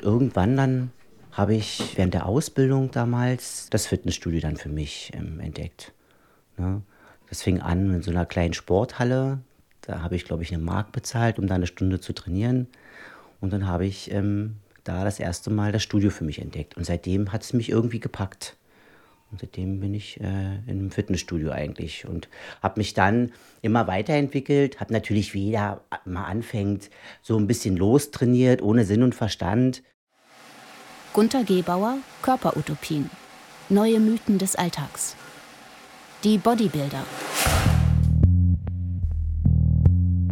irgendwann 0.00 0.56
dann 0.56 0.90
habe 1.32 1.54
ich 1.54 1.96
während 1.96 2.14
der 2.14 2.26
Ausbildung 2.26 2.90
damals 2.90 3.68
das 3.70 3.86
Fitnessstudio 3.86 4.40
dann 4.40 4.56
für 4.56 4.70
mich 4.70 5.12
ähm, 5.14 5.40
entdeckt. 5.40 5.92
Ne? 6.56 6.80
Das 7.28 7.42
fing 7.42 7.60
an 7.60 7.92
in 7.92 8.02
so 8.02 8.10
einer 8.10 8.24
kleinen 8.24 8.54
Sporthalle. 8.54 9.40
Da 9.82 10.00
habe 10.00 10.16
ich, 10.16 10.24
glaube 10.24 10.42
ich, 10.42 10.54
eine 10.54 10.62
Mark 10.62 10.92
bezahlt, 10.92 11.38
um 11.38 11.46
da 11.46 11.56
eine 11.56 11.66
Stunde 11.66 12.00
zu 12.00 12.14
trainieren. 12.14 12.68
Und 13.40 13.52
dann 13.52 13.66
habe 13.66 13.84
ich 13.84 14.10
ähm, 14.12 14.56
da 14.84 15.04
das 15.04 15.20
erste 15.20 15.50
Mal 15.50 15.72
das 15.72 15.82
Studio 15.82 16.10
für 16.10 16.24
mich 16.24 16.40
entdeckt. 16.40 16.76
Und 16.76 16.84
seitdem 16.84 17.32
hat 17.32 17.42
es 17.42 17.52
mich 17.52 17.68
irgendwie 17.68 18.00
gepackt. 18.00 18.56
Und 19.36 19.42
seitdem 19.42 19.80
bin 19.80 19.92
ich 19.92 20.18
äh, 20.18 20.60
im 20.66 20.90
Fitnessstudio 20.90 21.50
eigentlich 21.50 22.08
und 22.08 22.30
habe 22.62 22.80
mich 22.80 22.94
dann 22.94 23.32
immer 23.60 23.86
weiterentwickelt. 23.86 24.80
Habe 24.80 24.94
natürlich, 24.94 25.34
wie 25.34 25.44
jeder 25.44 25.82
mal 26.06 26.24
anfängt, 26.24 26.88
so 27.20 27.36
ein 27.36 27.46
bisschen 27.46 27.76
lostrainiert, 27.76 28.62
ohne 28.62 28.86
Sinn 28.86 29.02
und 29.02 29.14
Verstand. 29.14 29.82
Gunter 31.12 31.44
Gebauer, 31.44 31.98
Körperutopien. 32.22 33.10
Neue 33.68 34.00
Mythen 34.00 34.38
des 34.38 34.56
Alltags. 34.56 35.16
Die 36.24 36.38
Bodybuilder. 36.38 37.04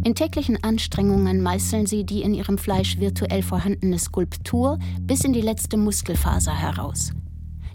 In 0.03 0.15
täglichen 0.15 0.63
Anstrengungen 0.63 1.43
meißeln 1.43 1.85
sie 1.85 2.05
die 2.05 2.23
in 2.23 2.33
ihrem 2.33 2.57
Fleisch 2.57 2.97
virtuell 2.99 3.43
vorhandene 3.43 3.99
Skulptur 3.99 4.79
bis 5.01 5.23
in 5.23 5.33
die 5.33 5.41
letzte 5.41 5.77
Muskelfaser 5.77 6.55
heraus. 6.59 7.11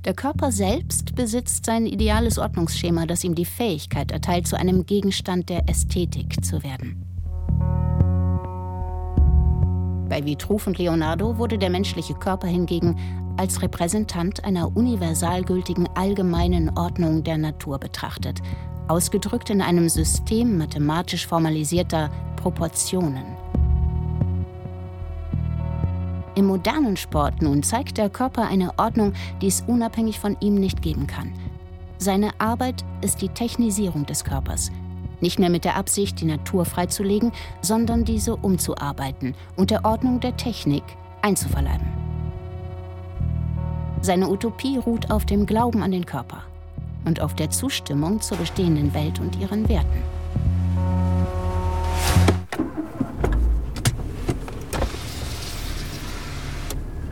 Der 0.07 0.14
Körper 0.14 0.50
selbst 0.50 1.14
besitzt 1.14 1.66
sein 1.66 1.85
ideales 1.85 2.38
Ordnungsschema, 2.38 3.04
das 3.04 3.23
ihm 3.23 3.35
die 3.35 3.45
Fähigkeit 3.45 4.11
erteilt, 4.11 4.47
zu 4.47 4.57
einem 4.57 4.87
Gegenstand 4.87 5.50
der 5.50 5.69
Ästhetik 5.69 6.42
zu 6.42 6.62
werden. 6.62 7.04
Bei 10.09 10.25
Vitruv 10.25 10.66
und 10.66 10.78
Leonardo 10.78 11.37
wurde 11.37 11.59
der 11.59 11.69
menschliche 11.69 12.14
Körper 12.14 12.49
hingegen 12.49 12.97
als 13.37 13.61
Repräsentant 13.61 14.42
einer 14.42 14.75
universal 14.75 15.45
gültigen 15.45 15.87
allgemeinen 15.95 16.76
Ordnung 16.78 17.23
der 17.23 17.37
Natur 17.37 17.78
betrachtet, 17.78 18.40
ausgedrückt 18.88 19.50
in 19.50 19.61
einem 19.61 19.90
System 19.90 20.57
mathematisch 20.57 21.26
formalisierter 21.26 22.11
Proportionen. 22.37 23.39
Im 26.40 26.47
modernen 26.47 26.97
Sport 26.97 27.42
nun 27.42 27.62
zeigt 27.62 27.99
der 27.99 28.09
Körper 28.09 28.49
eine 28.49 28.78
Ordnung, 28.78 29.12
die 29.42 29.49
es 29.49 29.61
unabhängig 29.66 30.18
von 30.18 30.38
ihm 30.40 30.54
nicht 30.54 30.80
geben 30.80 31.06
kann. 31.06 31.35
Seine 31.99 32.30
Arbeit 32.40 32.82
ist 33.02 33.20
die 33.20 33.28
Technisierung 33.28 34.06
des 34.06 34.25
Körpers. 34.25 34.73
Nicht 35.20 35.38
mehr 35.38 35.50
mit 35.50 35.66
der 35.66 35.76
Absicht, 35.76 36.18
die 36.18 36.25
Natur 36.25 36.64
freizulegen, 36.64 37.32
sondern 37.61 38.06
diese 38.06 38.37
umzuarbeiten 38.37 39.35
und 39.56 39.70
der 39.70 39.85
Ordnung 39.85 40.18
der 40.20 40.35
Technik 40.38 40.82
einzuverleiben. 41.20 41.87
Seine 44.00 44.30
Utopie 44.30 44.78
ruht 44.78 45.11
auf 45.11 45.26
dem 45.26 45.44
Glauben 45.44 45.82
an 45.82 45.90
den 45.90 46.06
Körper 46.06 46.44
und 47.04 47.20
auf 47.20 47.35
der 47.35 47.50
Zustimmung 47.50 48.23
zur 48.23 48.38
bestehenden 48.38 48.94
Welt 48.94 49.20
und 49.20 49.38
ihren 49.38 49.68
Werten. 49.68 50.20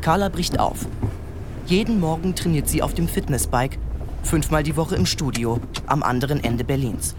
Carla 0.00 0.28
bricht 0.28 0.59
auf. 0.59 0.87
Jeden 1.67 2.00
Morgen 2.00 2.35
trainiert 2.35 2.69
sie 2.69 2.83
auf 2.83 2.95
dem 2.95 3.09
Fitnessbike, 3.09 3.78
fünfmal 4.23 4.62
die 4.62 4.76
Woche 4.76 4.97
im 4.97 5.07
Studio 5.07 5.61
am 5.87 6.02
anderen 6.02 6.43
Ende 6.43 6.64
Berlins. 6.64 7.14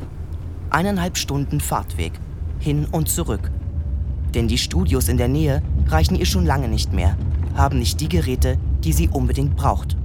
Eineinhalb 0.69 1.17
Stunden 1.17 1.59
Fahrtweg, 1.59 2.13
hin 2.59 2.87
und 2.91 3.09
zurück. 3.09 3.51
Denn 4.33 4.47
die 4.47 4.57
Studios 4.57 5.09
in 5.09 5.17
der 5.17 5.27
Nähe 5.27 5.61
reichen 5.87 6.15
ihr 6.15 6.25
schon 6.25 6.45
lange 6.45 6.67
nicht 6.67 6.93
mehr, 6.93 7.17
haben 7.55 7.79
nicht 7.79 7.99
die 8.01 8.09
Geräte, 8.09 8.57
die 8.83 8.93
sie 8.93 9.09
unbedingt 9.09 9.55
braucht. 9.55 9.97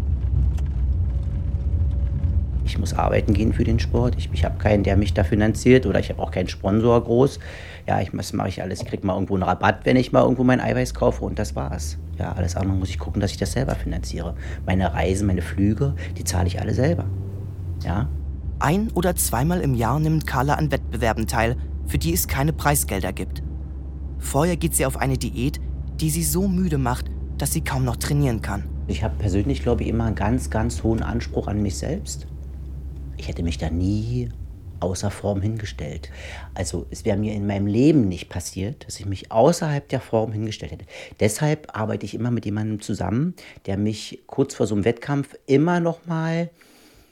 Ich 2.65 2.79
muss 2.79 2.95
arbeiten 2.95 3.35
gehen 3.35 3.53
für 3.53 3.65
den 3.65 3.79
Sport. 3.79 4.15
Ich, 4.17 4.31
ich 4.33 4.45
habe 4.45 4.57
keinen, 4.59 4.85
der 4.85 4.97
mich 4.97 5.13
da 5.13 5.23
finanziert 5.23 5.85
oder 5.85 6.01
ich 6.01 6.09
habe 6.09 6.23
auch 6.23 6.31
keinen 6.31 6.49
Sponsor 6.49 7.05
groß. 7.05 7.39
Ja, 7.87 8.01
ich, 8.01 8.11
das 8.11 8.33
mache 8.33 8.49
ich 8.49 8.63
alles. 8.63 8.81
Ich 8.81 8.89
kriege 8.89 9.07
mal 9.07 9.15
irgendwo 9.15 9.35
einen 9.35 9.43
Rabatt, 9.43 9.81
wenn 9.85 9.97
ich 9.97 10.13
mal 10.13 10.23
irgendwo 10.23 10.45
mein 10.45 10.61
Eiweiß 10.61 10.95
kaufe 10.95 11.25
und 11.25 11.39
das 11.39 11.55
war's. 11.55 11.99
Ja, 12.19 12.33
alles 12.33 12.57
andere 12.57 12.77
muss 12.77 12.89
ich 12.89 12.99
gucken, 12.99 13.21
dass 13.21 13.33
ich 13.33 13.37
das 13.37 13.53
selber 13.53 13.75
finanziere. 13.75 14.35
Meine 14.65 14.95
Reisen, 14.95 15.27
meine 15.27 15.43
Flüge, 15.43 15.95
die 16.17 16.25
zahle 16.25 16.47
ich 16.47 16.61
alle 16.61 16.73
selber. 16.73 17.05
Ja. 17.85 18.09
Ein- 18.61 18.91
oder 18.95 19.15
zweimal 19.15 19.61
im 19.61 19.75
Jahr 19.75 20.01
nimmt 20.01 20.27
Carla 20.27 20.55
an 20.55 20.73
Wettbewerben 20.73 21.27
teil, 21.27 21.57
für 21.87 21.99
die 21.99 22.15
es 22.15 22.29
keine 22.29 22.55
Preisgelder 22.55 23.13
gibt. 23.13 23.43
Vorher 24.19 24.57
geht 24.57 24.75
sie 24.75 24.87
auf 24.87 24.97
eine 24.97 25.19
Diät, 25.19 25.61
die 26.01 26.09
sie 26.09 26.25
so 26.25 26.49
müde 26.49 26.79
macht, 26.79 27.11
dass 27.37 27.53
sie 27.53 27.61
kaum 27.61 27.85
noch 27.85 27.97
trainieren 27.97 28.41
kann. 28.41 28.65
Ich 28.87 29.03
habe 29.03 29.15
persönlich, 29.19 29.63
glaube 29.63 29.83
ich, 29.83 29.89
immer 29.89 30.05
einen 30.05 30.15
ganz, 30.15 30.49
ganz 30.49 30.83
hohen 30.83 31.03
Anspruch 31.03 31.47
an 31.47 31.61
mich 31.63 31.77
selbst 31.77 32.27
ich 33.17 33.29
hätte 33.29 33.43
mich 33.43 33.59
da 33.59 33.71
nie 33.71 34.31
außer 34.81 35.11
Form 35.11 35.41
hingestellt. 35.41 36.11
Also 36.53 36.87
es 36.91 37.05
wäre 37.05 37.17
mir 37.17 37.35
in 37.35 37.47
meinem 37.47 37.67
Leben 37.67 38.09
nicht 38.09 38.29
passiert, 38.29 38.87
dass 38.87 39.01
ich 39.01 39.07
mich 39.07 39.33
außerhalb 39.33 39.89
der 39.89 40.01
Form 40.01 40.33
hingestellt 40.33 40.73
hätte. 40.73 40.87
Deshalb 41.21 41.77
arbeite 41.77 42.05
ich 42.05 42.15
immer 42.15 42.31
mit 42.31 42.45
jemandem 42.45 42.81
zusammen, 42.81 43.35
der 43.67 43.79
mich 43.79 44.23
kurz 44.27 44.55
vor 44.55 44.67
so 44.67 44.75
einem 44.75 44.85
Wettkampf 44.85 45.37
immer 45.47 45.81
noch 45.81 46.07
mal 46.07 46.51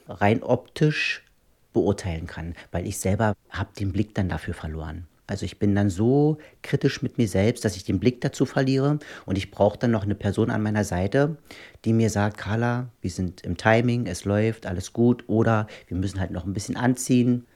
rein 0.09 0.42
optisch 0.42 1.25
beurteilen 1.73 2.26
kann, 2.26 2.54
weil 2.71 2.87
ich 2.87 2.99
selber 2.99 3.35
habe 3.50 3.71
den 3.78 3.92
Blick 3.92 4.14
dann 4.14 4.28
dafür 4.28 4.54
verloren. 4.54 5.06
Also 5.26 5.45
ich 5.47 5.59
bin 5.59 5.75
dann 5.75 5.88
so 5.88 6.38
kritisch 6.62 7.00
mit 7.02 7.17
mir 7.17 7.29
selbst, 7.29 7.64
dass 7.64 7.76
ich 7.76 7.85
den 7.85 8.00
Blick 8.00 8.21
dazu 8.21 8.45
verliere 8.45 8.99
und 9.25 9.38
ich 9.38 9.50
brauche 9.50 9.79
dann 9.79 9.93
noch 9.93 10.02
eine 10.02 10.14
Person 10.14 10.50
an 10.50 10.62
meiner 10.62 10.85
Seite, 10.85 11.37
die 11.85 11.93
mir 11.93 12.11
sagt, 12.11 12.38
Carla, 12.38 12.88
wir 13.00 13.11
sind 13.11 13.43
im 13.43 13.57
Timing, 13.57 14.07
es 14.07 14.25
läuft, 14.25 14.67
alles 14.67 14.93
gut 14.93 15.25
oder 15.29 15.69
wir 15.87 15.97
müssen 15.97 16.21
halt 16.21 16.33
noch 16.33 16.45
ein 16.45 16.52
bisschen 16.52 16.76
anziehen. 16.76 17.47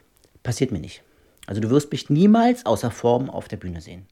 Passiert 0.42 0.70
mir 0.70 0.78
nicht. 0.78 1.02
Also 1.46 1.60
du 1.60 1.70
wirst 1.70 1.90
mich 1.92 2.08
niemals 2.08 2.64
außer 2.66 2.90
Form 2.90 3.30
auf 3.30 3.48
der 3.48 3.56
Bühne 3.56 3.80
sehen. 3.80 4.06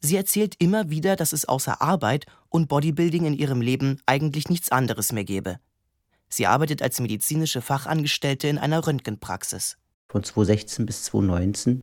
Sie 0.00 0.16
erzählt 0.16 0.54
immer 0.58 0.90
wieder, 0.90 1.16
dass 1.16 1.32
es 1.32 1.44
außer 1.44 1.82
Arbeit 1.82 2.26
und 2.48 2.68
Bodybuilding 2.68 3.24
in 3.26 3.34
ihrem 3.34 3.60
Leben 3.60 4.00
eigentlich 4.06 4.48
nichts 4.48 4.70
anderes 4.70 5.12
mehr 5.12 5.24
gäbe. 5.24 5.58
Sie 6.28 6.46
arbeitet 6.46 6.82
als 6.82 7.00
medizinische 7.00 7.62
Fachangestellte 7.62 8.48
in 8.48 8.58
einer 8.58 8.86
Röntgenpraxis. 8.86 9.76
Von 10.08 10.22
2016 10.22 10.86
bis 10.86 11.04
2019 11.04 11.82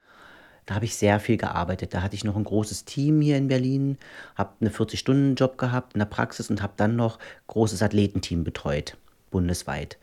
da 0.66 0.76
habe 0.76 0.86
ich 0.86 0.96
sehr 0.96 1.20
viel 1.20 1.38
gearbeitet. 1.38 1.94
Da 1.94 2.02
hatte 2.02 2.16
ich 2.16 2.24
noch 2.24 2.36
ein 2.36 2.44
großes 2.44 2.86
Team 2.86 3.22
hier 3.22 3.38
in 3.38 3.48
Berlin, 3.48 3.98
habe 4.36 4.52
einen 4.60 4.72
40-Stunden-Job 4.72 5.58
gehabt 5.58 5.94
in 5.94 6.00
der 6.00 6.06
Praxis 6.06 6.50
und 6.50 6.62
habe 6.62 6.74
dann 6.78 6.96
noch 6.96 7.20
großes 7.48 7.82
Athletenteam 7.84 8.44
betreut, 8.44 8.98
bundesweit. 9.32 9.98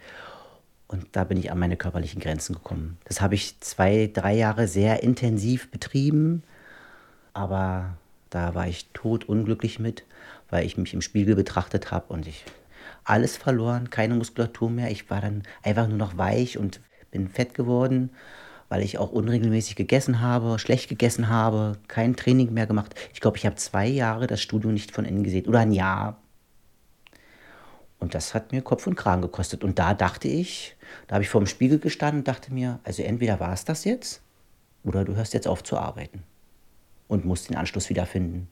Und 0.86 1.06
da 1.12 1.24
bin 1.24 1.38
ich 1.38 1.50
an 1.50 1.58
meine 1.58 1.76
körperlichen 1.76 2.20
Grenzen 2.20 2.54
gekommen. 2.54 2.98
Das 3.04 3.20
habe 3.20 3.34
ich 3.34 3.58
zwei, 3.60 4.10
drei 4.12 4.34
Jahre 4.34 4.68
sehr 4.68 5.02
intensiv 5.02 5.70
betrieben, 5.70 6.42
aber 7.32 7.96
da 8.30 8.54
war 8.54 8.68
ich 8.68 8.88
totunglücklich 8.92 9.78
mit, 9.78 10.04
weil 10.50 10.64
ich 10.64 10.76
mich 10.76 10.94
im 10.94 11.00
Spiegel 11.00 11.34
betrachtet 11.34 11.90
habe 11.90 12.12
und 12.12 12.26
ich 12.26 12.44
alles 13.04 13.36
verloren, 13.36 13.90
keine 13.90 14.14
Muskulatur 14.14 14.70
mehr. 14.70 14.90
Ich 14.90 15.10
war 15.10 15.20
dann 15.20 15.42
einfach 15.62 15.88
nur 15.88 15.98
noch 15.98 16.18
weich 16.18 16.56
und 16.56 16.80
bin 17.10 17.28
fett 17.28 17.54
geworden 17.54 18.10
weil 18.72 18.80
ich 18.80 18.96
auch 18.96 19.12
unregelmäßig 19.12 19.76
gegessen 19.76 20.22
habe, 20.22 20.58
schlecht 20.58 20.88
gegessen 20.88 21.28
habe, 21.28 21.76
kein 21.88 22.16
Training 22.16 22.54
mehr 22.54 22.66
gemacht. 22.66 22.94
Ich 23.12 23.20
glaube, 23.20 23.36
ich 23.36 23.44
habe 23.44 23.56
zwei 23.56 23.86
Jahre 23.86 24.26
das 24.26 24.40
Studio 24.40 24.70
nicht 24.72 24.92
von 24.92 25.04
innen 25.04 25.24
gesehen 25.24 25.44
oder 25.44 25.58
ein 25.58 25.72
Jahr. 25.72 26.16
Und 27.98 28.14
das 28.14 28.32
hat 28.32 28.50
mir 28.50 28.62
Kopf 28.62 28.86
und 28.86 28.94
Kragen 28.94 29.20
gekostet. 29.20 29.62
Und 29.62 29.78
da 29.78 29.92
dachte 29.92 30.26
ich, 30.26 30.74
da 31.06 31.16
habe 31.16 31.22
ich 31.22 31.28
vor 31.28 31.42
dem 31.42 31.48
Spiegel 31.48 31.80
gestanden 31.80 32.20
und 32.20 32.28
dachte 32.28 32.54
mir, 32.54 32.78
also 32.82 33.02
entweder 33.02 33.40
war 33.40 33.52
es 33.52 33.66
das 33.66 33.84
jetzt 33.84 34.22
oder 34.84 35.04
du 35.04 35.16
hörst 35.16 35.34
jetzt 35.34 35.48
auf 35.48 35.62
zu 35.62 35.76
arbeiten 35.76 36.22
und 37.08 37.26
musst 37.26 37.50
den 37.50 37.58
Anschluss 37.58 37.90
wiederfinden. 37.90 38.48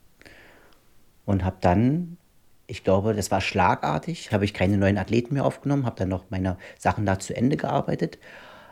Und 1.24 1.46
habe 1.46 1.56
dann, 1.62 2.18
ich 2.66 2.84
glaube, 2.84 3.14
das 3.14 3.30
war 3.30 3.40
schlagartig, 3.40 4.32
habe 4.32 4.44
ich 4.44 4.52
keine 4.52 4.76
neuen 4.76 4.98
Athleten 4.98 5.32
mehr 5.32 5.46
aufgenommen, 5.46 5.86
habe 5.86 5.96
dann 5.96 6.10
noch 6.10 6.24
meine 6.28 6.58
Sachen 6.78 7.06
da 7.06 7.18
zu 7.18 7.34
Ende 7.34 7.56
gearbeitet 7.56 8.18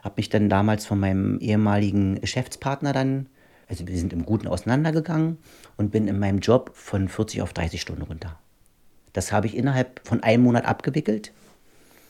habe 0.09 0.15
mich 0.17 0.31
dann 0.31 0.49
damals 0.49 0.87
von 0.87 0.99
meinem 0.99 1.39
ehemaligen 1.39 2.19
Geschäftspartner 2.19 2.95
dann, 2.95 3.27
also 3.69 3.87
wir 3.87 3.99
sind 3.99 4.15
im 4.15 4.25
Guten 4.25 4.49
auseinandergegangen 4.49 5.37
und 5.77 5.91
bin 5.91 6.09
in 6.09 6.19
meinem 6.19 6.39
Job 6.39 6.71
von 6.73 7.11
40 7.11 7.43
auf 7.43 7.53
30 7.53 7.79
Stunden 7.79 8.01
runter. 8.01 8.39
Das 9.13 9.33
habe 9.33 9.47
ich 9.47 9.55
innerhalb 9.55 10.01
von 10.09 10.23
einem 10.23 10.45
Monat 10.45 10.65
abgewickelt 10.65 11.35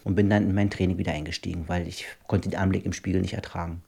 und 0.04 0.14
bin 0.14 0.30
dann 0.30 0.44
in 0.44 0.54
mein 0.54 0.70
Training 0.70 0.96
wieder 0.96 1.10
eingestiegen, 1.10 1.64
weil 1.66 1.88
ich 1.88 2.06
konnte 2.28 2.48
den 2.48 2.60
Anblick 2.60 2.86
im 2.86 2.92
Spiegel 2.92 3.20
nicht 3.20 3.34
ertragen. 3.34 3.82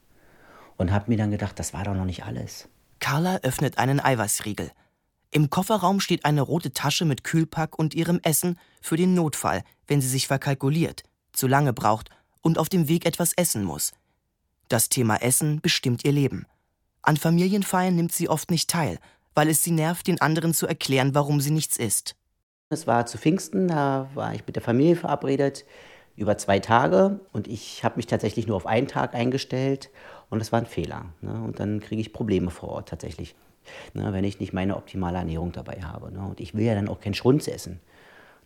Und 0.75 0.91
habe 0.91 1.09
mir 1.09 1.17
dann 1.17 1.31
gedacht, 1.31 1.57
das 1.57 1.73
war 1.73 1.85
doch 1.85 1.95
noch 1.95 2.03
nicht 2.03 2.25
alles. 2.25 2.67
Carla 2.99 3.37
öffnet 3.43 3.77
einen 3.77 4.01
Eiweißriegel. 4.01 4.71
Im 5.29 5.49
Kofferraum 5.49 6.01
steht 6.01 6.25
eine 6.25 6.41
rote 6.41 6.73
Tasche 6.73 7.05
mit 7.05 7.23
Kühlpack 7.23 7.79
und 7.79 7.93
ihrem 7.93 8.19
Essen 8.23 8.59
für 8.81 8.97
den 8.97 9.13
Notfall, 9.13 9.63
wenn 9.87 10.01
sie 10.01 10.09
sich 10.09 10.27
verkalkuliert, 10.27 11.03
zu 11.31 11.47
lange 11.47 11.71
braucht 11.71 12.09
und 12.41 12.57
auf 12.57 12.67
dem 12.67 12.89
Weg 12.89 13.05
etwas 13.05 13.31
essen 13.33 13.63
muss. 13.63 13.93
Das 14.71 14.87
Thema 14.87 15.17
Essen 15.17 15.59
bestimmt 15.59 16.05
ihr 16.05 16.13
Leben. 16.13 16.45
An 17.01 17.17
Familienfeiern 17.17 17.93
nimmt 17.93 18.13
sie 18.13 18.29
oft 18.29 18.49
nicht 18.49 18.69
teil, 18.69 18.99
weil 19.35 19.49
es 19.49 19.61
sie 19.61 19.71
nervt, 19.71 20.07
den 20.07 20.21
anderen 20.21 20.53
zu 20.53 20.65
erklären, 20.65 21.13
warum 21.13 21.41
sie 21.41 21.51
nichts 21.51 21.75
isst. 21.75 22.15
Es 22.69 22.87
war 22.87 23.05
zu 23.05 23.17
Pfingsten, 23.17 23.67
da 23.67 24.09
war 24.13 24.33
ich 24.33 24.47
mit 24.47 24.55
der 24.55 24.63
Familie 24.63 24.95
verabredet, 24.95 25.65
über 26.15 26.37
zwei 26.37 26.59
Tage. 26.59 27.19
Und 27.33 27.49
ich 27.49 27.83
habe 27.83 27.97
mich 27.97 28.07
tatsächlich 28.07 28.47
nur 28.47 28.55
auf 28.55 28.65
einen 28.65 28.87
Tag 28.87 29.13
eingestellt. 29.13 29.89
Und 30.29 30.39
das 30.39 30.53
war 30.53 30.59
ein 30.59 30.65
Fehler. 30.65 31.07
Ne? 31.19 31.33
Und 31.33 31.59
dann 31.59 31.81
kriege 31.81 31.99
ich 31.99 32.13
Probleme 32.13 32.49
vor 32.49 32.69
Ort 32.69 32.87
tatsächlich, 32.87 33.35
ne? 33.93 34.13
wenn 34.13 34.23
ich 34.23 34.39
nicht 34.39 34.53
meine 34.53 34.77
optimale 34.77 35.17
Ernährung 35.17 35.51
dabei 35.51 35.81
habe. 35.83 36.13
Ne? 36.13 36.21
Und 36.21 36.39
ich 36.39 36.53
will 36.53 36.63
ja 36.63 36.75
dann 36.75 36.87
auch 36.87 37.01
keinen 37.01 37.13
Schrunz 37.13 37.49
essen. 37.49 37.81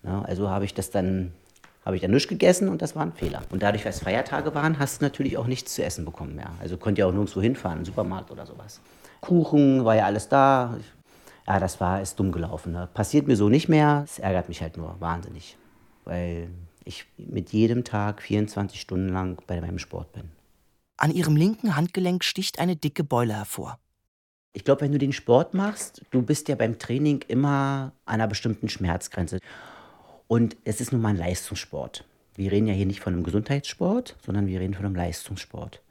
Ne? 0.01 0.25
Also 0.25 0.49
habe 0.49 0.65
ich 0.65 0.73
das 0.73 0.89
dann 0.89 1.33
habe 1.85 1.95
ich 1.95 2.01
dann 2.01 2.11
nichts 2.11 2.27
gegessen 2.27 2.67
und 2.67 2.81
das 2.81 2.95
war 2.95 3.03
ein 3.03 3.13
Fehler. 3.13 3.43
Und 3.51 3.61
dadurch, 3.61 3.83
dass 3.83 3.99
Feiertage 3.99 4.55
waren, 4.55 4.79
hast 4.79 5.01
du 5.01 5.05
natürlich 5.05 5.37
auch 5.37 5.45
nichts 5.45 5.75
zu 5.75 5.83
essen 5.83 6.03
bekommen 6.03 6.35
mehr. 6.35 6.49
Also 6.59 6.77
konnte 6.77 7.01
ja 7.01 7.05
auch 7.07 7.11
nirgendwo 7.11 7.41
hinfahren, 7.41 7.77
einen 7.77 7.85
Supermarkt 7.85 8.31
oder 8.31 8.45
sowas. 8.45 8.81
Kuchen 9.21 9.85
war 9.85 9.95
ja 9.95 10.05
alles 10.05 10.27
da. 10.27 10.77
Ja, 11.47 11.59
das 11.59 11.79
war, 11.79 12.01
ist 12.01 12.19
dumm 12.19 12.31
gelaufen. 12.31 12.71
Ne? 12.71 12.89
Passiert 12.91 13.27
mir 13.27 13.35
so 13.35 13.49
nicht 13.49 13.69
mehr. 13.69 14.01
Es 14.03 14.17
ärgert 14.17 14.49
mich 14.49 14.61
halt 14.61 14.77
nur 14.77 14.95
wahnsinnig, 14.99 15.57
weil 16.05 16.49
ich 16.83 17.05
mit 17.17 17.51
jedem 17.51 17.83
Tag 17.83 18.21
24 18.23 18.81
Stunden 18.81 19.09
lang 19.09 19.41
bei 19.45 19.61
meinem 19.61 19.77
Sport 19.77 20.11
bin. 20.13 20.31
An 20.97 21.11
ihrem 21.11 21.35
linken 21.35 21.75
Handgelenk 21.75 22.23
sticht 22.23 22.57
eine 22.57 22.75
dicke 22.75 23.03
Beule 23.03 23.33
hervor. 23.33 23.79
Ich 24.53 24.63
glaube, 24.63 24.81
wenn 24.81 24.91
du 24.91 24.97
den 24.97 25.11
Sport 25.11 25.53
machst, 25.53 26.01
du 26.11 26.21
bist 26.21 26.47
ja 26.47 26.55
beim 26.55 26.79
Training 26.79 27.21
immer 27.27 27.91
an 28.05 28.15
einer 28.15 28.27
bestimmten 28.27 28.69
Schmerzgrenze. 28.69 29.39
Und 30.27 30.57
es 30.63 30.81
ist 30.81 30.91
nun 30.91 31.01
mal 31.01 31.09
ein 31.09 31.17
Leistungssport. 31.17 32.05
Wir 32.35 32.51
reden 32.51 32.67
ja 32.67 32.73
hier 32.73 32.85
nicht 32.85 32.99
von 32.99 33.13
einem 33.13 33.23
Gesundheitssport, 33.23 34.15
sondern 34.25 34.47
wir 34.47 34.59
reden 34.59 34.73
von 34.73 34.85
einem 34.85 34.95
Leistungssport. 34.95 35.81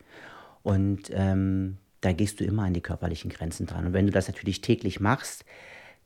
Und 0.63 1.11
ähm, 1.13 1.79
da 2.01 2.13
gehst 2.13 2.41
du 2.41 2.45
immer 2.45 2.65
an 2.65 2.75
die 2.75 2.81
körperlichen 2.81 3.31
Grenzen 3.31 3.67
dran. 3.67 3.87
Und 3.87 3.93
wenn 3.93 4.07
du 4.07 4.13
das 4.13 4.29
natürlich 4.29 4.61
täglich 4.61 5.01
machst, 5.01 5.45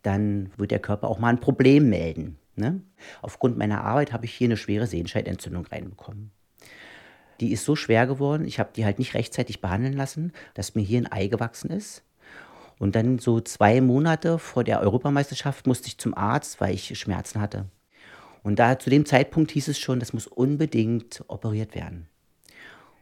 dann 0.02 0.50
wird 0.56 0.70
der 0.70 0.78
Körper 0.78 1.08
auch 1.08 1.18
mal 1.18 1.28
ein 1.28 1.40
Problem 1.40 1.88
melden. 1.88 2.38
Ne? 2.54 2.80
Aufgrund 3.22 3.56
meiner 3.56 3.84
Arbeit 3.84 4.12
habe 4.12 4.26
ich 4.26 4.34
hier 4.34 4.46
eine 4.46 4.56
schwere 4.56 4.86
Sehenscheidentzündung 4.86 5.66
reinbekommen. 5.66 6.30
Die 7.40 7.52
ist 7.52 7.64
so 7.64 7.76
schwer 7.76 8.06
geworden, 8.06 8.44
ich 8.44 8.58
habe 8.58 8.70
die 8.74 8.84
halt 8.84 8.98
nicht 8.98 9.14
rechtzeitig 9.14 9.60
behandeln 9.60 9.92
lassen, 9.92 10.32
dass 10.54 10.74
mir 10.74 10.82
hier 10.82 11.00
ein 11.00 11.12
Ei 11.12 11.28
gewachsen 11.28 11.70
ist. 11.70 12.02
Und 12.80 12.94
dann 12.94 13.18
so 13.18 13.40
zwei 13.40 13.80
Monate 13.80 14.38
vor 14.38 14.64
der 14.64 14.80
Europameisterschaft 14.80 15.66
musste 15.66 15.88
ich 15.88 15.98
zum 15.98 16.14
Arzt, 16.14 16.60
weil 16.60 16.74
ich 16.74 16.98
Schmerzen 16.98 17.40
hatte. 17.40 17.66
Und 18.42 18.58
da 18.58 18.78
zu 18.78 18.90
dem 18.90 19.06
Zeitpunkt 19.06 19.50
hieß 19.50 19.68
es 19.68 19.78
schon, 19.78 20.00
das 20.00 20.12
muss 20.12 20.26
unbedingt 20.26 21.24
operiert 21.28 21.74
werden. 21.74 22.08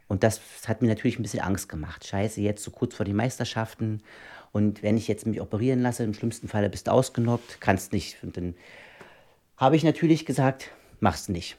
Und 0.07 0.23
das 0.23 0.41
hat 0.67 0.81
mir 0.81 0.87
natürlich 0.87 1.19
ein 1.19 1.23
bisschen 1.23 1.41
Angst 1.41 1.69
gemacht. 1.69 2.05
Scheiße, 2.05 2.41
jetzt 2.41 2.63
so 2.63 2.71
kurz 2.71 2.95
vor 2.95 3.05
den 3.05 3.15
Meisterschaften. 3.15 4.01
Und 4.51 4.81
wenn 4.83 4.97
ich 4.97 5.07
jetzt 5.07 5.25
mich 5.25 5.41
operieren 5.41 5.81
lasse, 5.81 6.03
im 6.03 6.13
schlimmsten 6.13 6.47
Falle 6.47 6.69
bist 6.69 6.87
du 6.87 6.91
ausgenockt, 6.91 7.59
kannst 7.59 7.91
nicht. 7.91 8.23
Und 8.23 8.37
dann 8.37 8.55
habe 9.57 9.75
ich 9.75 9.83
natürlich 9.83 10.25
gesagt, 10.25 10.71
mach's 10.99 11.29
nicht. 11.29 11.57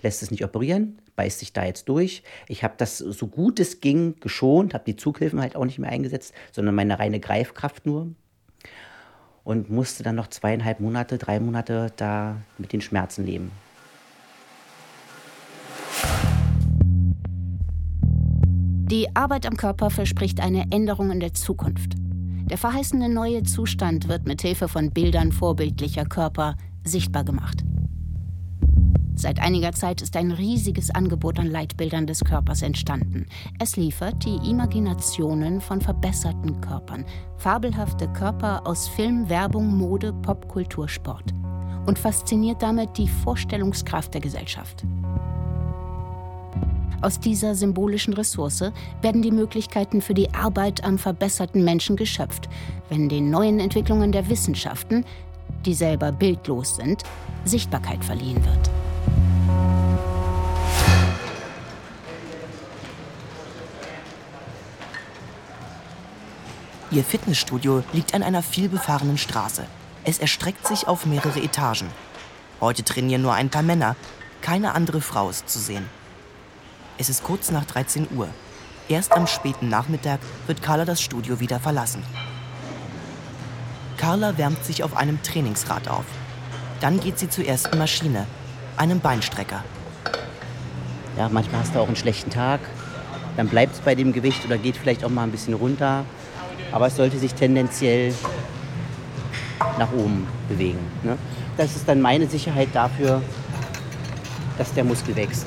Lässt 0.00 0.22
es 0.22 0.30
nicht 0.30 0.44
operieren, 0.44 1.00
beißt 1.14 1.38
sich 1.38 1.52
da 1.52 1.64
jetzt 1.64 1.88
durch. 1.88 2.22
Ich 2.48 2.64
habe 2.64 2.74
das 2.76 2.98
so 2.98 3.28
gut 3.28 3.60
es 3.60 3.80
ging 3.80 4.18
geschont, 4.18 4.74
habe 4.74 4.84
die 4.84 4.96
Zughilfen 4.96 5.40
halt 5.40 5.54
auch 5.54 5.64
nicht 5.64 5.78
mehr 5.78 5.90
eingesetzt, 5.90 6.34
sondern 6.50 6.74
meine 6.74 6.98
reine 6.98 7.20
Greifkraft 7.20 7.86
nur. 7.86 8.12
Und 9.44 9.70
musste 9.70 10.02
dann 10.02 10.14
noch 10.14 10.28
zweieinhalb 10.28 10.80
Monate, 10.80 11.18
drei 11.18 11.40
Monate 11.40 11.92
da 11.96 12.36
mit 12.58 12.72
den 12.72 12.80
Schmerzen 12.80 13.26
leben. 13.26 13.50
Die 18.92 19.16
Arbeit 19.16 19.46
am 19.46 19.56
Körper 19.56 19.90
verspricht 19.90 20.40
eine 20.40 20.66
Änderung 20.70 21.10
in 21.10 21.20
der 21.20 21.32
Zukunft. 21.32 21.94
Der 21.96 22.58
verheißene 22.58 23.08
neue 23.08 23.42
Zustand 23.42 24.06
wird 24.06 24.26
mit 24.26 24.42
Hilfe 24.42 24.68
von 24.68 24.90
Bildern 24.90 25.32
vorbildlicher 25.32 26.04
Körper 26.04 26.56
sichtbar 26.84 27.24
gemacht. 27.24 27.64
Seit 29.14 29.40
einiger 29.40 29.72
Zeit 29.72 30.00
ist 30.02 30.16
ein 30.16 30.32
riesiges 30.32 30.90
Angebot 30.90 31.38
an 31.38 31.46
Leitbildern 31.46 32.06
des 32.06 32.24
Körpers 32.24 32.62
entstanden. 32.62 33.26
Es 33.58 33.76
liefert 33.76 34.24
die 34.24 34.36
Imaginationen 34.48 35.60
von 35.60 35.80
verbesserten 35.80 36.60
Körpern, 36.60 37.04
fabelhafte 37.36 38.08
Körper 38.08 38.66
aus 38.66 38.88
Film, 38.88 39.28
Werbung, 39.28 39.76
Mode, 39.76 40.12
Popkultur, 40.12 40.88
Sport 40.88 41.34
und 41.86 41.98
fasziniert 41.98 42.62
damit 42.62 42.96
die 42.96 43.08
Vorstellungskraft 43.08 44.14
der 44.14 44.20
Gesellschaft. 44.20 44.84
Aus 47.02 47.18
dieser 47.18 47.56
symbolischen 47.56 48.14
Ressource 48.14 48.72
werden 49.02 49.22
die 49.22 49.32
Möglichkeiten 49.32 50.00
für 50.00 50.14
die 50.14 50.32
Arbeit 50.32 50.84
am 50.84 50.98
verbesserten 50.98 51.64
Menschen 51.64 51.96
geschöpft, 51.96 52.48
wenn 52.88 53.08
den 53.08 53.28
neuen 53.28 53.58
Entwicklungen 53.58 54.12
der 54.12 54.28
Wissenschaften, 54.28 55.04
die 55.66 55.74
selber 55.74 56.12
bildlos 56.12 56.76
sind, 56.76 57.02
Sichtbarkeit 57.44 58.04
verliehen 58.04 58.44
wird. 58.44 58.81
Ihr 66.92 67.04
Fitnessstudio 67.04 67.82
liegt 67.94 68.12
an 68.12 68.22
einer 68.22 68.42
vielbefahrenen 68.42 69.16
Straße. 69.16 69.64
Es 70.04 70.18
erstreckt 70.18 70.66
sich 70.66 70.86
auf 70.86 71.06
mehrere 71.06 71.40
Etagen. 71.40 71.88
Heute 72.60 72.84
trainieren 72.84 73.22
nur 73.22 73.32
ein 73.32 73.48
paar 73.48 73.62
Männer, 73.62 73.96
keine 74.42 74.74
andere 74.74 75.00
Frau 75.00 75.30
ist 75.30 75.48
zu 75.48 75.58
sehen. 75.58 75.86
Es 76.98 77.08
ist 77.08 77.24
kurz 77.24 77.50
nach 77.50 77.64
13 77.64 78.08
Uhr. 78.14 78.28
Erst 78.90 79.12
am 79.12 79.26
späten 79.26 79.70
Nachmittag 79.70 80.20
wird 80.46 80.60
Carla 80.60 80.84
das 80.84 81.00
Studio 81.00 81.40
wieder 81.40 81.60
verlassen. 81.60 82.02
Carla 83.96 84.36
wärmt 84.36 84.62
sich 84.62 84.84
auf 84.84 84.94
einem 84.94 85.22
Trainingsrad 85.22 85.88
auf. 85.88 86.04
Dann 86.80 87.00
geht 87.00 87.18
sie 87.18 87.30
zur 87.30 87.46
ersten 87.46 87.78
Maschine, 87.78 88.26
einem 88.76 89.00
Beinstrecker. 89.00 89.64
Ja, 91.16 91.30
manchmal 91.30 91.62
hast 91.62 91.74
du 91.74 91.78
auch 91.78 91.86
einen 91.86 91.96
schlechten 91.96 92.28
Tag. 92.28 92.60
Dann 93.38 93.48
bleibt 93.48 93.76
es 93.76 93.80
bei 93.80 93.94
dem 93.94 94.12
Gewicht 94.12 94.44
oder 94.44 94.58
geht 94.58 94.76
vielleicht 94.76 95.04
auch 95.04 95.10
mal 95.10 95.22
ein 95.22 95.30
bisschen 95.30 95.54
runter. 95.54 96.04
Aber 96.72 96.86
es 96.86 96.96
sollte 96.96 97.18
sich 97.18 97.34
tendenziell 97.34 98.14
nach 99.78 99.92
oben 99.92 100.26
bewegen. 100.48 100.80
Ne? 101.02 101.16
Das 101.56 101.76
ist 101.76 101.88
dann 101.88 102.00
meine 102.00 102.26
Sicherheit 102.26 102.68
dafür, 102.72 103.22
dass 104.58 104.72
der 104.72 104.84
Muskel 104.84 105.14
wächst. 105.16 105.46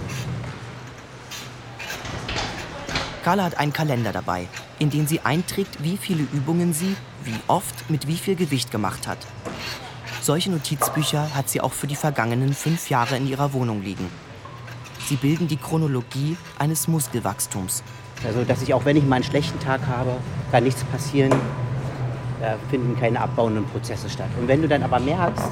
Carla 3.24 3.44
hat 3.44 3.58
einen 3.58 3.74
Kalender 3.74 4.12
dabei, 4.12 4.48
in 4.78 4.92
den 4.92 5.08
sie 5.08 5.22
einträgt, 5.22 5.84
wie 5.84 5.98
viele 5.98 6.24
Übungen 6.32 6.74
sie, 6.74 6.96
wie 7.24 7.34
oft, 7.48 7.90
mit 7.90 8.08
wie 8.08 8.18
viel 8.18 8.36
Gewicht 8.36 8.70
gemacht 8.70 9.08
hat. 9.08 9.18
Solche 10.22 10.52
Notizbücher 10.52 11.34
hat 11.34 11.50
sie 11.50 11.62
auch 11.62 11.74
für 11.74 11.88
die 11.88 11.96
vergangenen 11.96 12.54
fünf 12.54 12.90
Jahre 12.90 13.18
in 13.18 13.28
ihrer 13.28 13.54
Wohnung 13.54 13.82
liegen. 13.82 14.10
Sie 15.08 15.16
bilden 15.16 15.48
die 15.48 15.58
Chronologie 15.58 16.38
eines 16.58 16.88
Muskelwachstums. 16.88 17.84
Also, 18.26 18.44
dass 18.44 18.62
ich 18.62 18.74
auch 18.74 18.86
wenn 18.86 18.98
ich 18.98 19.06
mal 19.06 19.16
einen 19.16 19.24
schlechten 19.24 19.60
Tag 19.60 19.82
habe, 19.88 20.12
kann 20.52 20.64
nichts 20.64 20.84
passieren. 20.86 21.32
Da 22.42 22.56
finden 22.70 23.00
keine 23.00 23.22
abbauenden 23.22 23.66
Prozesse 23.66 24.10
statt. 24.10 24.30
Und 24.40 24.48
wenn 24.48 24.62
du 24.62 24.68
dann 24.68 24.84
aber 24.84 25.00
merkst, 25.00 25.52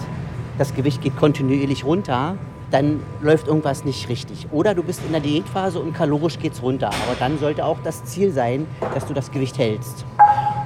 das 0.58 0.74
Gewicht 0.74 1.02
geht 1.02 1.16
kontinuierlich 1.18 1.86
runter, 1.86 2.38
dann 2.72 3.02
läuft 3.22 3.48
irgendwas 3.48 3.86
nicht 3.86 4.10
richtig. 4.10 4.48
Oder 4.52 4.74
du 4.74 4.82
bist 4.82 5.02
in 5.06 5.12
der 5.12 5.22
Diätphase 5.22 5.80
und 5.80 5.94
kalorisch 5.94 6.40
geht 6.40 6.54
es 6.54 6.62
runter. 6.64 6.88
Aber 6.88 7.16
dann 7.20 7.38
sollte 7.38 7.66
auch 7.66 7.78
das 7.84 8.04
Ziel 8.06 8.32
sein, 8.32 8.66
dass 8.96 9.06
du 9.06 9.14
das 9.14 9.32
Gewicht 9.32 9.58
hältst. 9.60 10.06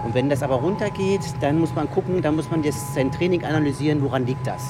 Und 0.05 0.13
wenn 0.13 0.29
das 0.29 0.41
aber 0.41 0.55
runtergeht, 0.55 1.21
dann 1.41 1.59
muss 1.59 1.75
man 1.75 1.89
gucken, 1.89 2.21
dann 2.21 2.37
muss 2.37 2.49
man 2.49 2.63
das, 2.63 2.93
sein 2.93 3.11
Training 3.11 3.43
analysieren, 3.43 4.01
woran 4.01 4.25
liegt 4.25 4.47
das. 4.47 4.63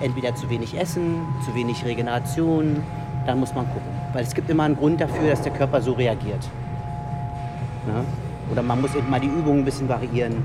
Entweder 0.00 0.34
zu 0.34 0.48
wenig 0.48 0.74
Essen, 0.78 1.16
zu 1.44 1.54
wenig 1.54 1.84
Regeneration, 1.84 2.82
dann 3.26 3.40
muss 3.40 3.54
man 3.54 3.66
gucken. 3.66 3.92
Weil 4.14 4.24
es 4.24 4.34
gibt 4.34 4.48
immer 4.48 4.62
einen 4.62 4.76
Grund 4.76 5.02
dafür, 5.02 5.28
dass 5.28 5.42
der 5.42 5.52
Körper 5.52 5.82
so 5.82 5.92
reagiert. 5.92 6.48
Ja? 7.86 8.04
Oder 8.50 8.62
man 8.62 8.80
muss 8.80 8.94
eben 8.94 9.08
mal 9.08 9.20
die 9.20 9.28
Übungen 9.28 9.60
ein 9.60 9.64
bisschen 9.64 9.88
variieren. 9.88 10.44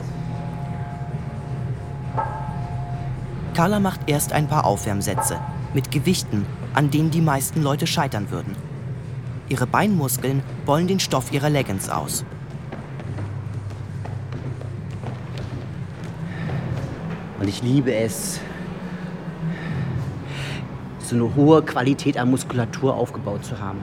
Carla 3.53 3.79
macht 3.79 4.01
erst 4.07 4.33
ein 4.33 4.47
paar 4.47 4.65
Aufwärmsätze 4.65 5.39
mit 5.73 5.91
Gewichten, 5.91 6.45
an 6.73 6.91
denen 6.91 7.11
die 7.11 7.21
meisten 7.21 7.61
Leute 7.61 7.87
scheitern 7.87 8.29
würden. 8.29 8.55
Ihre 9.47 9.67
Beinmuskeln 9.67 10.43
wollen 10.65 10.87
den 10.87 10.99
Stoff 10.99 11.31
ihrer 11.31 11.49
Leggings 11.49 11.89
aus. 11.89 12.25
Und 17.39 17.47
ich 17.47 17.61
liebe 17.61 17.93
es, 17.93 18.39
so 20.99 21.15
eine 21.15 21.35
hohe 21.35 21.61
Qualität 21.61 22.17
an 22.17 22.31
Muskulatur 22.31 22.95
aufgebaut 22.95 23.45
zu 23.45 23.59
haben. 23.59 23.79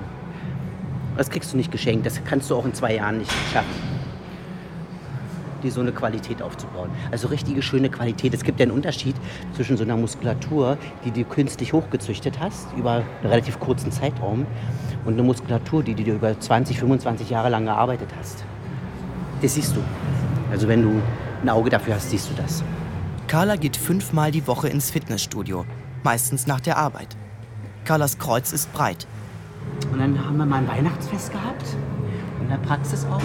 Das 1.16 1.30
kriegst 1.30 1.52
du 1.52 1.56
nicht 1.56 1.70
geschenkt, 1.70 2.06
das 2.06 2.22
kannst 2.24 2.50
du 2.50 2.56
auch 2.56 2.64
in 2.64 2.74
zwei 2.74 2.94
Jahren 2.94 3.18
nicht 3.18 3.32
schaffen 3.52 3.92
die 5.62 5.70
so 5.70 5.80
eine 5.80 5.92
Qualität 5.92 6.42
aufzubauen. 6.42 6.90
Also 7.10 7.28
richtige 7.28 7.62
schöne 7.62 7.88
Qualität. 7.88 8.34
Es 8.34 8.42
gibt 8.42 8.60
ja 8.60 8.64
einen 8.64 8.72
Unterschied 8.72 9.16
zwischen 9.54 9.76
so 9.76 9.84
einer 9.84 9.96
Muskulatur, 9.96 10.76
die 11.04 11.10
du 11.10 11.24
künstlich 11.24 11.72
hochgezüchtet 11.72 12.40
hast, 12.40 12.66
über 12.76 12.94
einen 12.94 13.30
relativ 13.30 13.60
kurzen 13.60 13.92
Zeitraum, 13.92 14.46
und 15.04 15.14
eine 15.14 15.22
Muskulatur, 15.24 15.82
die 15.82 15.94
du 15.94 16.12
über 16.12 16.38
20, 16.38 16.78
25 16.78 17.30
Jahre 17.30 17.48
lang 17.48 17.64
gearbeitet 17.64 18.08
hast. 18.18 18.44
Das 19.40 19.54
siehst 19.54 19.74
du. 19.74 19.80
Also 20.50 20.68
wenn 20.68 20.82
du 20.82 21.02
ein 21.42 21.48
Auge 21.48 21.70
dafür 21.70 21.96
hast, 21.96 22.10
siehst 22.10 22.30
du 22.30 22.34
das. 22.34 22.62
Carla 23.26 23.56
geht 23.56 23.76
fünfmal 23.76 24.30
die 24.30 24.46
Woche 24.46 24.68
ins 24.68 24.90
Fitnessstudio, 24.90 25.64
meistens 26.04 26.46
nach 26.46 26.60
der 26.60 26.76
Arbeit. 26.76 27.16
Carlas 27.84 28.18
Kreuz 28.18 28.52
ist 28.52 28.72
breit. 28.72 29.06
Und 29.90 29.98
dann 29.98 30.24
haben 30.24 30.36
wir 30.36 30.46
mal 30.46 30.58
ein 30.58 30.70
Weihnachtsfest 31.12 31.32
gehabt, 31.32 31.76
in 32.40 32.48
der 32.48 32.56
Praxis 32.56 33.04
aus, 33.04 33.22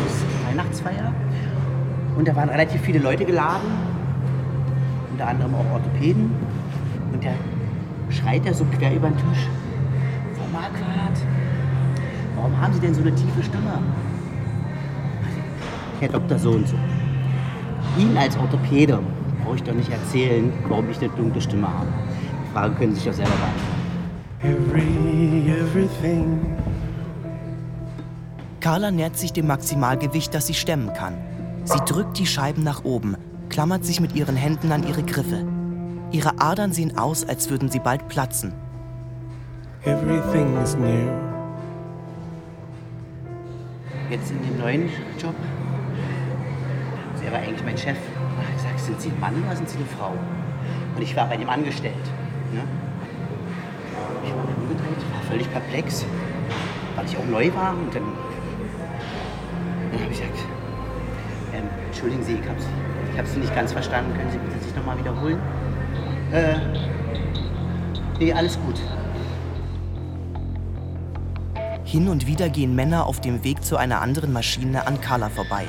Weihnachtsfeier. 0.50 1.13
Und 2.17 2.28
da 2.28 2.36
waren 2.36 2.50
relativ 2.50 2.82
viele 2.82 3.00
Leute 3.00 3.23
geladen, 3.26 3.69
unter 5.12 5.28
anderem 5.28 5.56
auch 5.56 5.73
Orthopäden. 5.73 6.32
Und 7.13 7.23
der 7.23 7.34
schreit 8.10 8.45
da 8.45 8.54
so 8.54 8.65
quer 8.78 8.93
über 8.93 9.08
den 9.08 9.17
Tisch. 9.17 9.47
Frau 10.36 10.45
Marquardt, 10.52 11.19
warum 12.36 12.60
haben 12.60 12.73
Sie 12.73 12.82
denn 12.82 12.93
so 12.93 13.02
eine 13.02 13.15
tiefe 13.15 13.41
Stimme? 13.43 13.80
Herr 16.00 16.10
Doktor 16.10 16.38
so 16.38 16.52
und 16.52 16.67
so. 16.67 16.76
Ihnen 17.97 18.17
als 18.17 18.38
Orthopäde 18.38 19.00
brauche 19.43 19.56
ich 19.56 19.63
doch 19.63 19.73
nicht 19.73 19.91
erzählen, 19.91 20.52
warum 20.67 20.89
ich 20.89 21.00
eine 21.00 21.10
dunkle 21.10 21.41
Stimme 21.41 21.67
habe. 21.67 21.88
Die 22.45 22.54
Frage 22.54 22.76
können 22.76 22.93
Sie 22.93 23.00
sich 23.00 23.10
doch 23.10 23.15
selber 23.15 23.32
beantworten. 23.32 23.78
Carla 28.67 28.91
nähert 28.91 29.17
sich 29.17 29.32
dem 29.32 29.47
Maximalgewicht, 29.47 30.34
das 30.34 30.47
sie 30.47 30.53
stemmen 30.53 30.91
kann. 30.91 31.15
Sie 31.63 31.80
drückt 31.86 32.19
die 32.19 32.25
Scheiben 32.25 32.63
nach 32.63 32.84
oben, 32.84 33.15
klammert 33.47 33.86
sich 33.86 34.01
mit 34.01 34.13
ihren 34.13 34.36
Händen 34.36 34.73
an 34.73 34.86
ihre 34.86 35.03
Griffe. 35.03 35.47
Ihre 36.12 36.41
Adern 36.41 36.73
sehen 36.73 36.97
aus, 36.97 37.25
als 37.25 37.49
würden 37.49 37.69
sie 37.69 37.80
bald 37.80 38.10
platzen. 38.10 38.53
Everything 39.86 40.62
is 40.62 40.75
new. 40.75 41.08
Jetzt 44.10 44.32
in 44.32 44.43
dem 44.43 44.60
neuen 44.60 44.89
Job. 45.17 45.34
Sie 47.15 47.32
war 47.32 47.39
eigentlich 47.39 47.63
mein 47.63 47.77
Chef. 47.77 47.95
Ich 48.58 48.63
sag's 48.63 48.86
sind 48.86 48.99
Sie 48.99 49.08
ein 49.08 49.19
Mann 49.21 49.43
oder 49.45 49.56
sind 49.56 49.69
Sie 49.69 49.77
eine 49.77 49.86
Frau? 49.86 50.12
Und 50.93 51.01
ich 51.01 51.15
war 51.15 51.27
bei 51.30 51.38
dem 51.38 51.49
angestellt. 51.49 51.95
Ne? 52.51 52.63
Ich 54.25 54.32
war 54.32 54.43
umgedreht, 54.43 55.13
war 55.13 55.21
völlig 55.21 55.49
perplex, 55.53 56.06
weil 56.97 57.06
ich 57.06 57.17
auch 57.17 57.25
neu 57.27 57.49
war. 57.56 57.71
Und 57.71 57.95
dann, 57.95 58.26
dann 59.91 60.02
habe 60.02 60.12
ich 60.12 60.19
gesagt, 60.19 60.39
ähm, 61.54 61.63
entschuldigen 61.88 62.23
Sie, 62.23 62.34
ich 62.34 62.47
habe 62.47 62.60
ich 63.12 63.19
hab 63.19 63.28
Sie 63.28 63.39
nicht 63.39 63.56
ganz 63.56 63.71
verstanden. 63.71 64.15
Können 64.15 64.32
Sie 64.32 64.38
bitte 64.38 64.63
sich 64.63 64.76
nochmal 64.76 64.97
wiederholen? 64.97 65.39
Äh, 66.32 66.56
nee, 68.19 68.34
alles 68.34 68.60
gut. 68.65 68.80
Hin 71.84 72.10
und 72.10 72.28
wieder 72.28 72.50
gehen 72.50 72.76
Männer 72.76 73.06
auf 73.06 73.21
dem 73.21 73.43
Weg 73.45 73.63
zu 73.63 73.78
einer 73.78 74.02
anderen 74.02 74.34
Maschine 74.34 74.86
an 74.86 75.00
Carla 75.00 75.30
vorbei. 75.30 75.63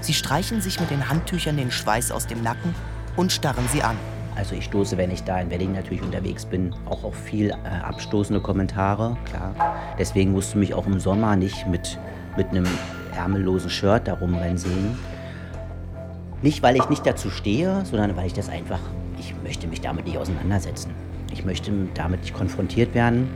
Sie 0.00 0.14
streichen 0.14 0.60
sich 0.60 0.80
mit 0.80 0.90
den 0.90 1.08
Handtüchern 1.08 1.56
den 1.56 1.70
Schweiß 1.70 2.12
aus 2.12 2.26
dem 2.26 2.42
Nacken 2.42 2.74
und 3.16 3.30
starren 3.30 3.64
sie 3.72 3.82
an. 3.82 3.96
Also 4.36 4.54
ich 4.54 4.64
stoße, 4.64 4.96
wenn 4.96 5.10
ich 5.10 5.22
da 5.22 5.40
in 5.40 5.50
Wedding 5.50 5.72
natürlich 5.72 6.02
unterwegs 6.02 6.44
bin, 6.44 6.74
auch 6.86 7.04
auf 7.04 7.14
viel 7.14 7.50
äh, 7.50 7.54
abstoßende 7.82 8.40
Kommentare, 8.40 9.16
klar. 9.26 9.54
Deswegen 9.98 10.32
musst 10.32 10.54
du 10.54 10.58
mich 10.58 10.74
auch 10.74 10.86
im 10.86 10.98
Sommer 10.98 11.36
nicht 11.36 11.66
mit, 11.68 11.98
mit 12.36 12.48
einem 12.48 12.66
ärmellosen 13.14 13.70
Shirt 13.70 14.06
da 14.06 14.14
rumrennen 14.14 14.58
sehen. 14.58 14.96
Nicht, 16.42 16.62
weil 16.62 16.76
ich 16.76 16.88
nicht 16.90 17.06
dazu 17.06 17.30
stehe, 17.30 17.84
sondern 17.86 18.16
weil 18.16 18.26
ich 18.26 18.34
das 18.34 18.48
einfach, 18.48 18.80
ich 19.18 19.34
möchte 19.42 19.66
mich 19.66 19.80
damit 19.80 20.04
nicht 20.04 20.18
auseinandersetzen. 20.18 20.90
Ich 21.32 21.44
möchte 21.44 21.72
damit 21.94 22.20
nicht 22.20 22.34
konfrontiert 22.34 22.94
werden. 22.94 23.28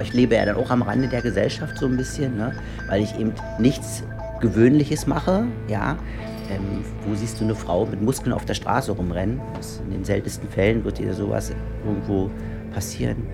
Ich 0.00 0.12
lebe 0.12 0.36
ja 0.36 0.44
dann 0.46 0.56
auch 0.56 0.70
am 0.70 0.82
Rande 0.82 1.08
der 1.08 1.22
Gesellschaft 1.22 1.76
so 1.76 1.86
ein 1.86 1.96
bisschen, 1.96 2.36
ne? 2.36 2.52
weil 2.88 3.02
ich 3.02 3.18
eben 3.18 3.32
nichts 3.58 4.04
Gewöhnliches 4.40 5.06
mache. 5.06 5.44
Ja? 5.68 5.98
Ähm, 6.50 6.84
wo 7.06 7.14
siehst 7.14 7.40
du 7.40 7.44
eine 7.44 7.54
Frau 7.54 7.84
mit 7.86 8.00
Muskeln 8.00 8.32
auf 8.32 8.44
der 8.44 8.54
Straße 8.54 8.92
rumrennen? 8.92 9.40
Das 9.56 9.80
in 9.84 9.90
den 9.90 10.04
seltensten 10.04 10.48
Fällen 10.48 10.84
wird 10.84 10.98
dir 10.98 11.12
sowas 11.12 11.52
irgendwo 11.84 12.30
passieren. 12.72 13.26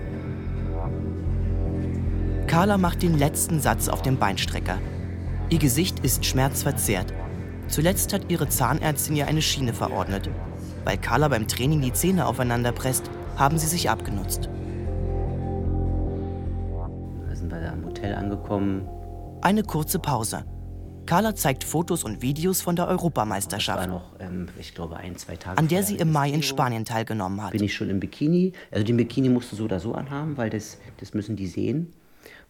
Carla 2.47 2.77
macht 2.77 3.03
den 3.03 3.17
letzten 3.17 3.59
Satz 3.59 3.89
auf 3.89 4.01
dem 4.01 4.17
Beinstrecker. 4.17 4.77
Ihr 5.49 5.59
Gesicht 5.59 5.99
ist 5.99 6.25
schmerzverzerrt. 6.25 7.13
Zuletzt 7.69 8.11
hat 8.11 8.29
ihre 8.29 8.49
Zahnärztin 8.49 9.15
ihr 9.15 9.27
eine 9.27 9.41
Schiene 9.41 9.73
verordnet. 9.73 10.29
Weil 10.83 10.97
Carla 10.97 11.29
beim 11.29 11.47
Training 11.47 11.79
die 11.79 11.93
Zähne 11.93 12.25
aufeinander 12.25 12.73
presst, 12.73 13.09
haben 13.37 13.57
sie 13.57 13.67
sich 13.67 13.89
abgenutzt. 13.89 14.49
Da 17.29 17.35
sind 17.35 17.49
wir 17.49 17.61
da 17.61 17.71
im 17.71 17.85
Hotel 17.85 18.13
angekommen. 18.15 18.89
Eine 19.41 19.63
kurze 19.63 19.99
Pause. 19.99 20.43
Carla 21.05 21.33
zeigt 21.33 21.63
Fotos 21.63 22.03
und 22.03 22.21
Videos 22.21 22.59
von 22.59 22.75
der 22.75 22.89
Europameisterschaft, 22.89 23.87
noch, 23.87 24.19
ähm, 24.19 24.49
ich 24.59 24.75
glaube, 24.75 24.97
ein, 24.97 25.15
an 25.55 25.69
der 25.69 25.83
sie 25.83 25.95
im 25.95 26.11
Mai 26.11 26.29
in. 26.29 26.43
Spanien 26.43 26.83
teilgenommen 26.83 27.41
hat. 27.41 27.51
bin 27.53 27.63
ich 27.63 27.73
schon 27.73 27.89
im 27.89 28.01
Bikini. 28.01 28.51
Also 28.71 28.83
den 28.85 28.97
Bikini 28.97 29.29
musst 29.29 29.53
du 29.53 29.55
so 29.55 29.63
oder 29.63 29.79
so 29.79 29.93
anhaben, 29.93 30.35
weil 30.35 30.49
das, 30.49 30.77
das 30.99 31.13
müssen 31.13 31.37
die 31.37 31.47
sehen. 31.47 31.93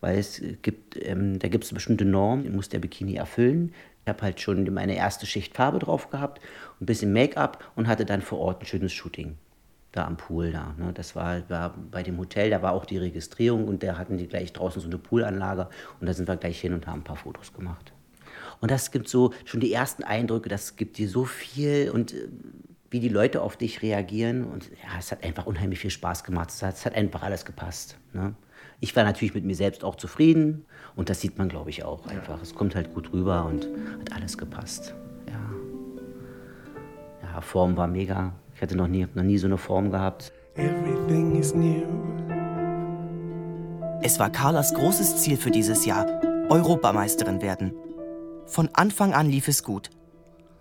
Weil 0.02 0.18
es 0.20 0.42
gibt, 0.62 0.98
ähm, 1.04 1.40
da 1.40 1.48
gibt 1.48 1.64
es 1.64 1.74
bestimmte 1.74 2.06
Normen, 2.06 2.56
muss 2.56 2.70
der 2.70 2.80
Bikini 2.80 3.16
erfüllen. 3.16 3.74
Ich 4.04 4.10
habe 4.10 4.22
halt 4.22 4.40
schon 4.40 4.72
meine 4.74 4.96
erste 4.96 5.26
Schicht 5.26 5.56
Farbe 5.56 5.80
drauf 5.80 6.10
gehabt, 6.10 6.42
ein 6.80 6.86
bisschen 6.86 7.12
Make-up 7.12 7.72
und 7.76 7.88
hatte 7.88 8.06
dann 8.06 8.22
vor 8.22 8.40
Ort 8.40 8.62
ein 8.62 8.66
schönes 8.66 8.94
Shooting. 8.94 9.38
Da 9.92 10.06
am 10.06 10.18
Pool 10.18 10.52
da. 10.52 10.76
Ne? 10.78 10.94
Das 10.94 11.16
war, 11.16 11.50
war 11.50 11.74
bei 11.92 12.04
dem 12.04 12.18
Hotel, 12.18 12.50
da 12.50 12.62
war 12.62 12.74
auch 12.74 12.86
die 12.86 12.98
Registrierung 12.98 13.68
und 13.68 13.84
da 13.84 13.98
hatten 13.98 14.18
die 14.18 14.28
gleich 14.28 14.54
draußen 14.54 14.82
so 14.82 14.88
eine 14.88 14.98
Poolanlage 14.98 15.68
und 16.00 16.08
da 16.08 16.14
sind 16.14 16.28
wir 16.28 16.38
gleich 16.38 16.60
hin 16.62 16.74
und 16.74 16.88
haben 16.88 17.02
ein 17.02 17.04
paar 17.04 17.16
Fotos 17.16 17.54
gemacht. 17.54 17.92
Und 18.60 18.72
das 18.72 18.92
gibt 18.92 19.08
so 19.10 19.34
schon 19.46 19.60
die 19.60 19.74
ersten 19.74 20.04
Eindrücke, 20.04 20.50
das 20.50 20.76
gibt 20.76 20.98
dir 20.98 21.10
so 21.10 21.26
viel 21.26 21.90
und 21.92 22.14
äh, 22.14 22.28
wie 22.90 23.00
die 23.00 23.10
Leute 23.10 23.42
auf 23.42 23.58
dich 23.58 23.82
reagieren. 23.82 24.46
Und 24.46 24.70
ja, 24.70 24.98
es 24.98 25.12
hat 25.12 25.24
einfach 25.24 25.46
unheimlich 25.46 25.80
viel 25.80 25.92
Spaß 25.92 26.24
gemacht. 26.24 26.50
Es 26.50 26.64
hat, 26.64 26.76
es 26.76 26.86
hat 26.86 26.96
einfach 26.96 27.24
alles 27.24 27.44
gepasst. 27.44 27.98
Ne? 28.14 28.34
Ich 28.80 28.96
war 28.96 29.04
natürlich 29.04 29.34
mit 29.34 29.44
mir 29.44 29.56
selbst 29.56 29.84
auch 29.84 29.96
zufrieden 29.96 30.66
und 30.96 31.10
das 31.10 31.20
sieht 31.20 31.38
man, 31.40 31.50
glaube 31.50 31.72
ich, 31.72 31.84
auch 31.84 32.06
einfach. 32.08 32.40
Es 32.42 32.54
kommt 32.54 32.76
halt 32.76 32.94
gut 32.94 33.12
rüber 33.12 33.46
und 33.46 33.68
hat 34.00 34.14
alles 34.14 34.38
gepasst. 34.38 34.94
Ja, 35.28 35.40
ja 37.24 37.42
Form 37.42 37.76
war 37.76 37.88
mega. 37.88 38.34
Ich 38.54 38.62
hatte 38.62 38.78
noch 38.78 38.88
nie, 38.88 39.08
noch 39.16 39.24
nie 39.24 39.40
so 39.40 39.48
eine 39.48 39.58
Form 39.58 39.90
gehabt. 39.90 40.32
Everything 40.56 41.40
is 41.40 41.56
new. 41.56 41.84
Es 44.04 44.20
war 44.20 44.30
Carlas 44.30 44.74
großes 44.76 45.24
Ziel 45.24 45.38
für 45.38 45.52
dieses 45.52 45.86
Jahr, 45.86 46.06
Europameisterin 46.50 47.42
werden. 47.42 47.74
Von 48.46 48.70
Anfang 48.74 49.14
an 49.14 49.28
lief 49.28 49.48
es 49.48 49.64
gut. 49.64 49.90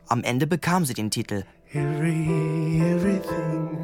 Am 0.09 0.23
Ende 0.25 0.47
bekam 0.47 0.87
sie 0.87 0.95
den 0.95 1.11
Titel. 1.11 1.45
Every, 1.73 2.81
everything. 2.81 3.79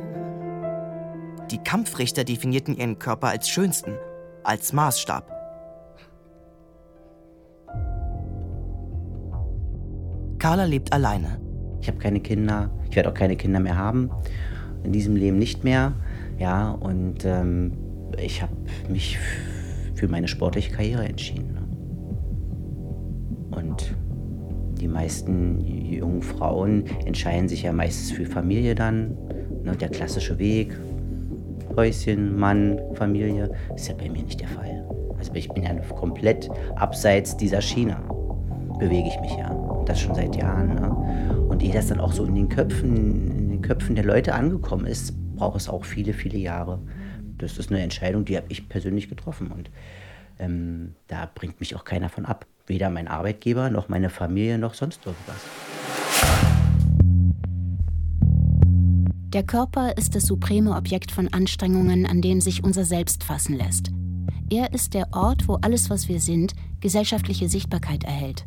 Die 1.50 1.58
Kampfrichter 1.58 2.24
definierten 2.24 2.76
ihren 2.76 2.98
Körper 2.98 3.28
als 3.28 3.48
schönsten, 3.48 3.94
als 4.44 4.72
Maßstab. 4.72 5.30
Carla 10.38 10.64
lebt 10.64 10.92
alleine. 10.92 11.40
Ich 11.80 11.88
habe 11.88 11.98
keine 11.98 12.20
Kinder. 12.20 12.70
Ich 12.90 12.96
werde 12.96 13.10
auch 13.10 13.14
keine 13.14 13.36
Kinder 13.36 13.60
mehr 13.60 13.76
haben. 13.76 14.10
In 14.82 14.92
diesem 14.92 15.14
Leben 15.16 15.38
nicht 15.38 15.62
mehr. 15.62 15.92
Ja, 16.38 16.72
und 16.72 17.24
ähm, 17.24 17.72
ich 18.20 18.42
habe 18.42 18.52
mich 18.88 19.18
für 19.94 20.08
meine 20.08 20.26
sportliche 20.26 20.72
Karriere 20.72 21.04
entschieden. 21.04 21.54
Ne? 21.54 21.62
Und 23.56 23.94
die 24.80 24.88
meisten 24.88 25.64
jungen 25.64 26.22
Frauen 26.22 26.86
entscheiden 27.06 27.48
sich 27.48 27.62
ja 27.62 27.72
meistens 27.72 28.10
für 28.10 28.26
Familie 28.26 28.74
dann. 28.74 29.16
Ne? 29.62 29.76
Der 29.76 29.90
klassische 29.90 30.40
Weg. 30.40 30.76
Häuschen, 31.76 32.38
Mann, 32.38 32.80
Familie. 32.94 33.50
ist 33.74 33.88
ja 33.88 33.94
bei 33.94 34.08
mir 34.08 34.22
nicht 34.22 34.40
der 34.40 34.48
Fall. 34.48 34.86
Also 35.18 35.32
ich 35.34 35.48
bin 35.48 35.62
ja 35.62 35.74
komplett 35.94 36.48
abseits 36.76 37.36
dieser 37.36 37.60
Schiene 37.60 37.96
bewege 38.82 39.08
ich 39.08 39.20
mich 39.20 39.36
ja. 39.36 39.48
Und 39.48 39.88
das 39.88 40.00
schon 40.00 40.14
seit 40.14 40.34
Jahren. 40.34 40.74
Ne? 40.74 41.46
Und 41.48 41.62
ehe 41.62 41.72
das 41.72 41.86
dann 41.86 42.00
auch 42.00 42.12
so 42.12 42.24
in 42.24 42.34
den 42.34 42.48
Köpfen, 42.48 43.30
in 43.38 43.50
den 43.50 43.62
Köpfen 43.62 43.94
der 43.94 44.04
Leute 44.04 44.34
angekommen 44.34 44.86
ist, 44.86 45.14
braucht 45.36 45.60
es 45.60 45.68
auch 45.68 45.84
viele, 45.84 46.12
viele 46.12 46.38
Jahre. 46.38 46.80
Das 47.38 47.58
ist 47.58 47.70
eine 47.70 47.80
Entscheidung, 47.80 48.24
die 48.24 48.36
habe 48.36 48.46
ich 48.48 48.68
persönlich 48.68 49.08
getroffen. 49.08 49.52
Und 49.52 49.70
ähm, 50.40 50.94
da 51.06 51.30
bringt 51.32 51.60
mich 51.60 51.76
auch 51.76 51.84
keiner 51.84 52.08
von 52.08 52.26
ab. 52.26 52.46
Weder 52.66 52.90
mein 52.90 53.06
Arbeitgeber, 53.06 53.70
noch 53.70 53.88
meine 53.88 54.10
Familie, 54.10 54.58
noch 54.58 54.74
sonst 54.74 55.06
irgendwas. 55.06 56.61
Der 59.32 59.42
Körper 59.42 59.96
ist 59.96 60.14
das 60.14 60.26
supreme 60.26 60.76
Objekt 60.76 61.10
von 61.10 61.28
Anstrengungen, 61.28 62.04
an 62.04 62.20
dem 62.20 62.42
sich 62.42 62.62
unser 62.64 62.84
Selbst 62.84 63.24
fassen 63.24 63.56
lässt. 63.56 63.90
Er 64.50 64.74
ist 64.74 64.92
der 64.92 65.08
Ort, 65.12 65.48
wo 65.48 65.54
alles, 65.62 65.88
was 65.88 66.06
wir 66.06 66.20
sind, 66.20 66.52
gesellschaftliche 66.80 67.48
Sichtbarkeit 67.48 68.04
erhält. 68.04 68.44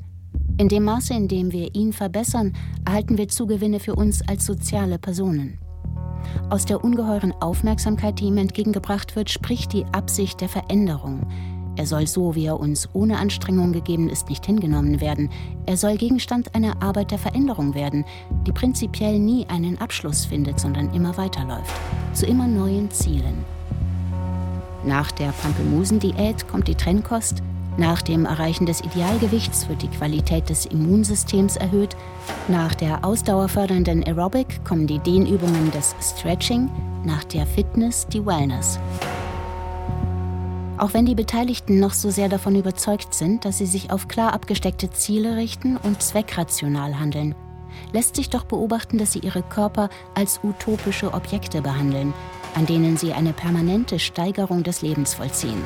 In 0.60 0.68
dem 0.68 0.84
Maße, 0.84 1.16
in 1.16 1.28
dem 1.28 1.52
wir 1.52 1.74
ihn 1.74 1.92
verbessern, 1.92 2.54
erhalten 2.86 3.18
wir 3.18 3.28
Zugewinne 3.30 3.80
für 3.80 3.96
uns 3.96 4.22
als 4.28 4.46
soziale 4.46 5.00
Personen. 5.00 5.58
Aus 6.52 6.66
der 6.66 6.84
ungeheuren 6.84 7.32
Aufmerksamkeit, 7.42 8.20
die 8.20 8.26
ihm 8.26 8.38
entgegengebracht 8.38 9.16
wird, 9.16 9.32
spricht 9.32 9.74
die 9.74 9.86
Absicht 9.86 10.40
der 10.42 10.50
Veränderung. 10.50 11.26
Er 11.78 11.86
soll 11.86 12.08
so, 12.08 12.36
wie 12.36 12.46
er 12.46 12.60
uns 12.60 12.90
ohne 12.94 13.18
Anstrengung 13.18 13.74
gegeben 13.74 14.10
ist, 14.10 14.30
nicht 14.30 14.46
hingenommen 14.46 15.02
werden. 15.02 15.30
Er 15.66 15.78
soll 15.78 15.98
Gegenstand 15.98 16.56
einer 16.56 16.82
Arbeit 16.82 17.12
der 17.12 17.20
Veränderung 17.20 17.74
werden, 17.74 18.06
die 18.48 18.52
prinzipiell 18.52 19.20
nie 19.20 19.46
einen 19.48 19.80
Abschluss 19.80 20.26
findet, 20.26 20.60
sondern 20.60 20.94
immer 20.94 21.18
weiterläuft, 21.18 21.74
zu 22.14 22.26
immer 22.26 22.48
neuen 22.48 22.90
Zielen. 22.92 23.44
Nach 24.86 25.12
der 25.12 25.34
Pampelmusen-Diät 25.42 26.48
kommt 26.48 26.68
die 26.68 26.76
Trennkost, 26.76 27.42
nach 27.78 28.02
dem 28.02 28.26
Erreichen 28.26 28.66
des 28.66 28.82
Idealgewichts 28.82 29.68
wird 29.68 29.82
die 29.82 29.90
Qualität 29.90 30.50
des 30.50 30.66
Immunsystems 30.66 31.58
erhöht, 31.58 31.96
nach 32.48 32.74
der 32.74 33.04
ausdauerfördernden 33.04 34.04
Aerobic 34.04 34.64
kommen 34.64 34.88
die 34.88 35.00
Dehnübungen 35.00 35.72
des 35.72 35.94
Stretching, 36.02 36.70
nach 37.04 37.26
der 37.26 37.46
Fitness 37.46 38.08
die 38.08 38.26
Wellness. 38.26 38.80
Auch 40.78 40.94
wenn 40.94 41.06
die 41.06 41.16
Beteiligten 41.16 41.80
noch 41.80 41.94
so 41.94 42.10
sehr 42.10 42.28
davon 42.28 42.56
überzeugt 42.56 43.14
sind, 43.14 43.46
dass 43.46 43.60
sie 43.60 43.66
sich 43.66 43.92
auf 43.92 44.10
klar 44.10 44.34
abgesteckte 44.34 44.90
Ziele 44.90 45.38
richten 45.38 45.78
und 45.78 46.02
zweckrational 46.02 47.00
handeln, 47.00 47.34
lässt 47.94 48.18
sich 48.18 48.30
doch 48.30 48.44
beobachten, 48.44 48.98
dass 48.98 49.14
sie 49.14 49.20
ihre 49.20 49.42
Körper 49.42 49.90
als 50.16 50.42
utopische 50.44 51.14
Objekte 51.14 51.62
behandeln, 51.62 52.14
an 52.56 52.66
denen 52.66 52.98
sie 52.98 53.14
eine 53.14 53.32
permanente 53.32 54.00
Steigerung 54.00 54.64
des 54.64 54.82
Lebens 54.82 55.14
vollziehen. 55.14 55.62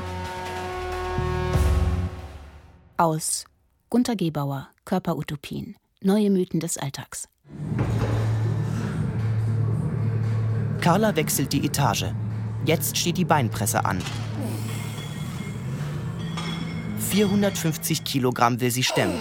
Aus 2.98 3.46
Gunter 3.90 4.16
Gebauer, 4.16 4.70
Körperutopien, 4.86 5.76
neue 6.04 6.30
Mythen 6.30 6.60
des 6.60 6.78
Alltags. 6.78 7.28
Carla 10.82 11.16
wechselt 11.16 11.52
die 11.52 11.66
Etage. 11.66 12.06
Jetzt 12.66 12.96
steht 12.96 13.18
die 13.18 13.26
Beinpresse 13.26 13.84
an. 13.86 14.00
450 17.10 18.04
Kilogramm 18.04 18.62
will 18.62 18.70
sie 18.70 18.84
stemmen. 18.84 19.20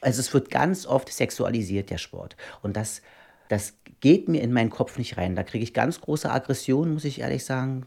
Also 0.00 0.20
es 0.20 0.32
wird 0.32 0.50
ganz 0.50 0.86
oft 0.86 1.12
sexualisiert, 1.12 1.90
der 1.90 1.98
Sport. 1.98 2.36
Und 2.62 2.76
das, 2.78 3.02
das 3.48 3.74
geht 4.00 4.28
mir 4.28 4.40
in 4.40 4.52
meinen 4.52 4.70
Kopf 4.70 4.96
nicht 4.96 5.18
rein. 5.18 5.36
Da 5.36 5.42
kriege 5.42 5.62
ich 5.62 5.74
ganz 5.74 6.00
große 6.00 6.30
Aggression, 6.30 6.94
muss 6.94 7.04
ich 7.04 7.20
ehrlich 7.20 7.44
sagen. 7.44 7.84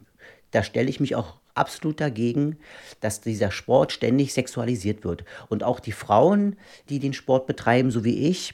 Da 0.51 0.61
stelle 0.61 0.89
ich 0.89 0.99
mich 0.99 1.15
auch 1.15 1.37
absolut 1.55 1.99
dagegen, 1.99 2.57
dass 2.99 3.19
dieser 3.19 3.49
Sport 3.49 3.91
ständig 3.91 4.33
sexualisiert 4.33 5.03
wird. 5.03 5.25
Und 5.49 5.63
auch 5.63 5.79
die 5.79 5.91
Frauen, 5.91 6.57
die 6.87 6.99
den 6.99 7.13
Sport 7.13 7.47
betreiben, 7.47 7.89
so 7.89 8.03
wie 8.03 8.27
ich, 8.29 8.53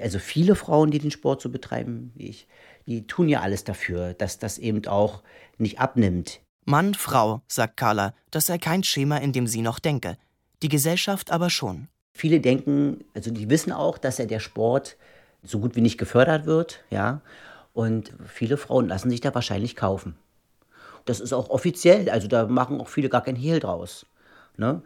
also 0.00 0.20
viele 0.20 0.54
Frauen, 0.54 0.92
die 0.92 1.00
den 1.00 1.10
Sport 1.10 1.40
so 1.40 1.48
betreiben 1.48 2.12
wie 2.14 2.28
ich, 2.28 2.46
die 2.90 3.06
tun 3.06 3.28
ja 3.28 3.40
alles 3.40 3.62
dafür, 3.64 4.14
dass 4.14 4.38
das 4.38 4.58
eben 4.58 4.86
auch 4.86 5.22
nicht 5.58 5.78
abnimmt. 5.78 6.40
Mann, 6.64 6.94
Frau, 6.94 7.40
sagt 7.46 7.76
Carla, 7.76 8.14
das 8.30 8.46
sei 8.46 8.58
kein 8.58 8.82
Schema, 8.82 9.18
in 9.18 9.32
dem 9.32 9.46
sie 9.46 9.62
noch 9.62 9.78
denke. 9.78 10.18
Die 10.62 10.68
Gesellschaft 10.68 11.30
aber 11.30 11.50
schon. 11.50 11.88
Viele 12.12 12.40
denken, 12.40 13.04
also 13.14 13.30
die 13.30 13.48
wissen 13.48 13.72
auch, 13.72 13.96
dass 13.96 14.18
ja 14.18 14.26
der 14.26 14.40
Sport 14.40 14.96
so 15.42 15.60
gut 15.60 15.76
wie 15.76 15.80
nicht 15.80 15.98
gefördert 15.98 16.46
wird, 16.46 16.84
ja. 16.90 17.20
Und 17.72 18.12
viele 18.26 18.56
Frauen 18.56 18.88
lassen 18.88 19.08
sich 19.08 19.20
da 19.20 19.34
wahrscheinlich 19.34 19.76
kaufen. 19.76 20.16
Das 21.04 21.20
ist 21.20 21.32
auch 21.32 21.48
offiziell, 21.48 22.10
also 22.10 22.26
da 22.26 22.46
machen 22.46 22.80
auch 22.80 22.88
viele 22.88 23.08
gar 23.08 23.22
kein 23.22 23.36
Hehl 23.36 23.60
draus. 23.60 24.04
Ne? 24.56 24.82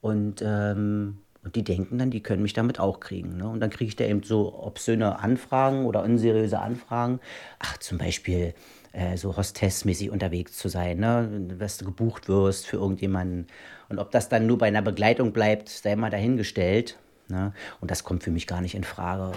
Und, 0.00 0.42
ähm, 0.44 1.18
und 1.44 1.56
die 1.56 1.62
denken 1.62 1.98
dann, 1.98 2.10
die 2.10 2.22
können 2.22 2.42
mich 2.42 2.54
damit 2.54 2.80
auch 2.80 3.00
kriegen. 3.00 3.36
Ne? 3.36 3.46
Und 3.46 3.60
dann 3.60 3.68
kriege 3.68 3.88
ich 3.88 3.96
da 3.96 4.04
eben 4.04 4.22
so 4.22 4.54
obszöne 4.54 5.18
Anfragen 5.18 5.84
oder 5.84 6.02
unseriöse 6.02 6.58
Anfragen. 6.58 7.20
Ach, 7.58 7.76
zum 7.78 7.98
Beispiel 7.98 8.54
äh, 8.92 9.18
so 9.18 9.36
hostessmäßig 9.36 10.10
unterwegs 10.10 10.56
zu 10.56 10.68
sein, 10.68 10.98
ne? 10.98 11.28
dass 11.58 11.76
du 11.76 11.84
gebucht 11.84 12.28
wirst 12.28 12.66
für 12.66 12.78
irgendjemanden. 12.78 13.46
Und 13.90 13.98
ob 13.98 14.10
das 14.10 14.30
dann 14.30 14.46
nur 14.46 14.56
bei 14.56 14.68
einer 14.68 14.80
Begleitung 14.80 15.32
bleibt, 15.32 15.68
sei 15.68 15.94
mal 15.96 16.10
dahingestellt. 16.10 16.98
Ne? 17.28 17.52
Und 17.80 17.90
das 17.90 18.04
kommt 18.04 18.22
für 18.22 18.30
mich 18.30 18.46
gar 18.46 18.62
nicht 18.62 18.74
in 18.74 18.84
Frage. 18.84 19.32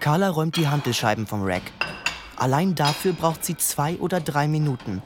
Carla 0.00 0.30
räumt 0.30 0.56
die 0.56 0.66
Hantelscheiben 0.66 1.26
vom 1.26 1.42
Rack. 1.44 1.62
Allein 2.36 2.74
dafür 2.74 3.12
braucht 3.12 3.44
sie 3.44 3.56
zwei 3.56 3.96
oder 3.96 4.18
drei 4.18 4.48
Minuten. 4.48 5.02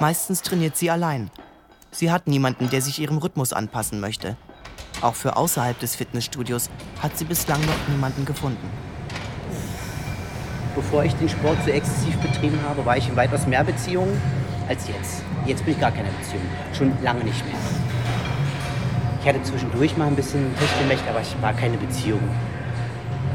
Meistens 0.00 0.42
trainiert 0.42 0.76
sie 0.76 0.90
allein. 0.90 1.30
Sie 1.94 2.10
hat 2.10 2.26
niemanden, 2.26 2.70
der 2.70 2.80
sich 2.80 2.98
ihrem 3.00 3.18
Rhythmus 3.18 3.52
anpassen 3.52 4.00
möchte. 4.00 4.36
Auch 5.02 5.14
für 5.14 5.36
außerhalb 5.36 5.78
des 5.78 5.94
Fitnessstudios 5.94 6.70
hat 7.02 7.18
sie 7.18 7.26
bislang 7.26 7.60
noch 7.60 7.88
niemanden 7.88 8.24
gefunden. 8.24 8.70
Bevor 10.74 11.04
ich 11.04 11.14
den 11.16 11.28
Sport 11.28 11.58
so 11.66 11.70
exzessiv 11.70 12.16
betrieben 12.16 12.58
habe, 12.66 12.86
war 12.86 12.96
ich 12.96 13.08
in 13.10 13.16
weitaus 13.16 13.46
mehr 13.46 13.62
Beziehungen 13.62 14.18
als 14.68 14.88
jetzt. 14.88 15.22
Jetzt 15.44 15.66
bin 15.66 15.74
ich 15.74 15.80
gar 15.80 15.90
keine 15.90 16.08
Beziehung. 16.08 16.42
Schon 16.72 16.92
lange 17.02 17.24
nicht 17.24 17.44
mehr. 17.44 17.56
Ich 19.20 19.28
hatte 19.28 19.42
zwischendurch 19.42 19.94
mal 19.98 20.06
ein 20.06 20.16
bisschen 20.16 20.50
Techtelmächt, 20.58 21.06
aber 21.10 21.20
ich 21.20 21.36
war 21.42 21.52
keine 21.52 21.76
Beziehung. 21.76 22.22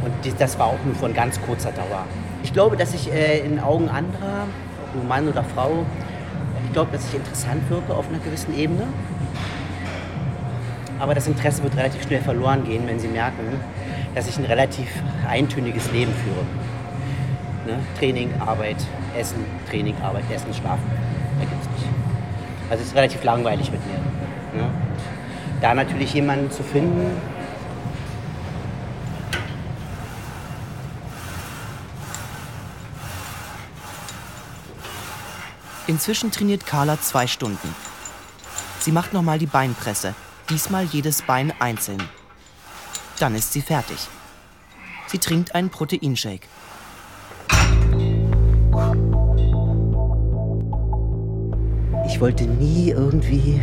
Und 0.04 0.42
das 0.42 0.58
war 0.58 0.66
auch 0.68 0.84
nur 0.84 0.96
von 0.96 1.14
ganz 1.14 1.40
kurzer 1.42 1.72
Dauer. 1.72 2.06
Ich 2.42 2.54
glaube, 2.54 2.76
dass 2.76 2.96
ich 2.96 3.12
äh, 3.14 3.40
in 3.40 3.60
Augen 3.60 3.88
anderer, 3.88 4.48
ob 4.96 5.08
Mann 5.08 5.28
oder 5.28 5.44
Frau, 5.44 5.86
glaube, 6.78 6.92
dass 6.92 7.08
ich 7.08 7.16
interessant 7.16 7.68
wirke 7.72 7.92
auf 7.92 8.08
einer 8.08 8.20
gewissen 8.20 8.56
Ebene. 8.56 8.84
Aber 11.00 11.16
das 11.16 11.26
Interesse 11.26 11.64
wird 11.64 11.76
relativ 11.76 12.04
schnell 12.04 12.22
verloren 12.22 12.66
gehen, 12.66 12.84
wenn 12.86 13.00
sie 13.00 13.08
merken, 13.08 13.60
dass 14.14 14.28
ich 14.28 14.38
ein 14.38 14.46
relativ 14.46 14.88
eintöniges 15.28 15.92
Leben 15.92 16.14
führe. 16.14 16.46
Ne? 17.66 17.80
Training, 17.98 18.30
Arbeit, 18.40 18.76
Essen, 19.18 19.44
Training, 19.68 19.96
Arbeit, 20.04 20.26
Essen, 20.32 20.54
Schlafen. 20.54 20.84
Da 21.40 21.46
gibt 21.46 21.64
es 21.64 21.68
nicht. 21.70 21.90
Also 22.70 22.84
es 22.84 22.90
ist 22.90 22.96
relativ 22.96 23.24
langweilig 23.24 23.72
mit 23.72 23.82
mir. 23.88 24.62
Ne? 24.62 24.70
Da 25.60 25.74
natürlich 25.74 26.14
jemanden 26.14 26.52
zu 26.52 26.62
finden, 26.62 27.10
Inzwischen 35.88 36.32
trainiert 36.32 36.66
Carla 36.66 37.00
zwei 37.00 37.28
Stunden. 37.28 37.74
Sie 38.80 38.92
macht 38.92 39.14
nochmal 39.14 39.40
die 39.40 39.46
Beinpresse, 39.46 40.14
diesmal 40.50 40.84
jedes 40.84 41.22
Bein 41.22 41.54
einzeln. 41.60 42.04
Dann 43.20 43.36
ist 43.36 43.54
sie 43.54 43.62
fertig. 43.62 43.98
Sie 45.08 45.18
trinkt 45.18 45.56
einen 45.56 45.70
Proteinshake. 45.70 46.48
Ich 52.06 52.20
wollte 52.20 52.44
nie 52.46 52.90
irgendwie 52.90 53.62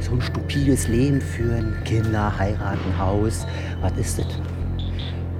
so 0.00 0.12
ein 0.12 0.22
stupides 0.22 0.86
Leben 0.86 1.20
führen. 1.20 1.76
Kinder, 1.84 2.38
heiraten, 2.38 2.98
Haus. 2.98 3.46
Was 3.80 3.92
ist 3.98 4.18
das? 4.18 4.26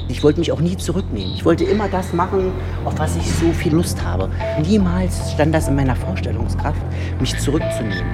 Ich 0.07 0.23
wollte 0.23 0.38
mich 0.38 0.53
auch 0.53 0.61
nie 0.61 0.77
zurücknehmen. 0.77 1.33
Ich 1.35 1.45
wollte 1.45 1.64
immer 1.64 1.88
das 1.88 2.12
machen, 2.12 2.53
auf 2.85 2.99
was 2.99 3.17
ich 3.17 3.31
so 3.31 3.51
viel 3.53 3.73
Lust 3.73 4.05
habe. 4.05 4.29
Niemals 4.61 5.33
stand 5.33 5.55
das 5.55 5.69
in 5.69 5.77
meiner 5.77 5.97
Vorstellungskraft, 5.97 6.81
mich 7.21 7.38
zurückzunehmen. 7.38 8.05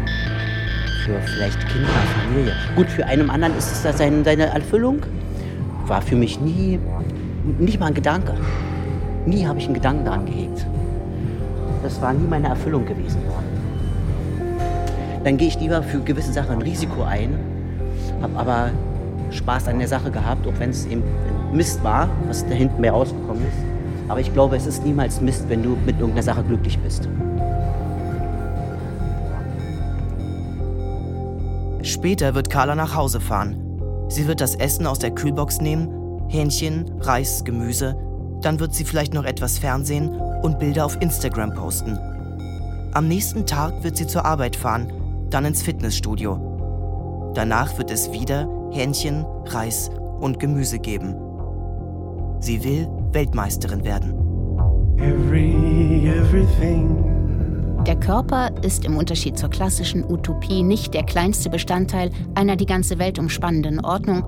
Für 1.04 1.20
vielleicht 1.20 1.58
Kinder, 1.68 1.88
Familie. 2.22 2.52
Gut, 2.76 2.88
für 2.88 3.04
einen 3.06 3.28
anderen 3.28 3.56
ist 3.56 3.72
es 3.72 3.98
seine, 3.98 4.22
seine 4.24 4.46
Erfüllung. 4.46 5.02
War 5.86 6.00
für 6.00 6.14
mich 6.14 6.40
nie, 6.40 6.78
nicht 7.58 7.80
mal 7.80 7.86
ein 7.86 7.94
Gedanke. 7.94 8.34
Nie 9.26 9.46
habe 9.46 9.58
ich 9.58 9.64
einen 9.64 9.74
Gedanken 9.74 10.04
daran 10.04 10.26
gehegt. 10.26 10.64
Das 11.82 12.00
war 12.00 12.12
nie 12.12 12.26
meine 12.28 12.48
Erfüllung 12.48 12.86
gewesen. 12.86 13.18
Dann 15.24 15.36
gehe 15.36 15.48
ich 15.48 15.58
lieber 15.58 15.82
für 15.82 16.00
gewisse 16.00 16.32
Sachen 16.32 16.52
ein 16.52 16.62
Risiko 16.62 17.02
ein, 17.02 17.34
habe 18.22 18.38
aber 18.38 18.70
Spaß 19.30 19.68
an 19.68 19.78
der 19.78 19.88
Sache 19.88 20.10
gehabt, 20.10 20.46
auch 20.46 20.58
wenn 20.58 20.70
es 20.70 20.86
eben 20.86 21.02
Mist 21.52 21.82
war, 21.82 22.08
was 22.26 22.46
da 22.46 22.54
hinten 22.54 22.80
mehr 22.80 22.92
rausgekommen 22.92 23.42
ist. 23.42 24.10
Aber 24.10 24.20
ich 24.20 24.32
glaube, 24.32 24.56
es 24.56 24.66
ist 24.66 24.84
niemals 24.84 25.20
Mist, 25.20 25.48
wenn 25.48 25.62
du 25.62 25.76
mit 25.86 25.98
irgendeiner 25.98 26.22
Sache 26.22 26.42
glücklich 26.42 26.78
bist. 26.78 27.08
Später 31.82 32.34
wird 32.34 32.50
Carla 32.50 32.74
nach 32.74 32.94
Hause 32.94 33.20
fahren. 33.20 33.56
Sie 34.08 34.26
wird 34.26 34.40
das 34.40 34.54
Essen 34.56 34.86
aus 34.86 34.98
der 34.98 35.12
Kühlbox 35.12 35.60
nehmen, 35.60 36.28
Hähnchen, 36.28 36.90
Reis, 37.00 37.44
Gemüse. 37.44 37.96
Dann 38.42 38.60
wird 38.60 38.74
sie 38.74 38.84
vielleicht 38.84 39.14
noch 39.14 39.24
etwas 39.24 39.58
Fernsehen 39.58 40.08
und 40.42 40.58
Bilder 40.58 40.84
auf 40.84 41.00
Instagram 41.00 41.54
posten. 41.54 41.98
Am 42.92 43.06
nächsten 43.06 43.46
Tag 43.46 43.84
wird 43.84 43.96
sie 43.96 44.06
zur 44.06 44.24
Arbeit 44.24 44.56
fahren, 44.56 44.92
dann 45.30 45.44
ins 45.44 45.62
Fitnessstudio. 45.62 47.32
Danach 47.34 47.78
wird 47.78 47.90
es 47.90 48.10
wieder 48.12 48.48
Hähnchen, 48.72 49.24
Reis 49.46 49.90
und 50.20 50.40
Gemüse 50.40 50.78
geben. 50.78 51.14
Sie 52.40 52.64
will 52.64 52.88
Weltmeisterin 53.12 53.84
werden. 53.84 54.14
Every, 54.96 56.08
everything. 56.08 57.04
Der 57.86 57.96
Körper 57.96 58.50
ist 58.62 58.84
im 58.84 58.96
Unterschied 58.96 59.38
zur 59.38 59.50
klassischen 59.50 60.04
Utopie 60.04 60.62
nicht 60.62 60.94
der 60.94 61.02
kleinste 61.02 61.50
Bestandteil 61.50 62.10
einer 62.34 62.56
die 62.56 62.66
ganze 62.66 62.98
Welt 62.98 63.18
umspannenden 63.18 63.84
Ordnung, 63.84 64.24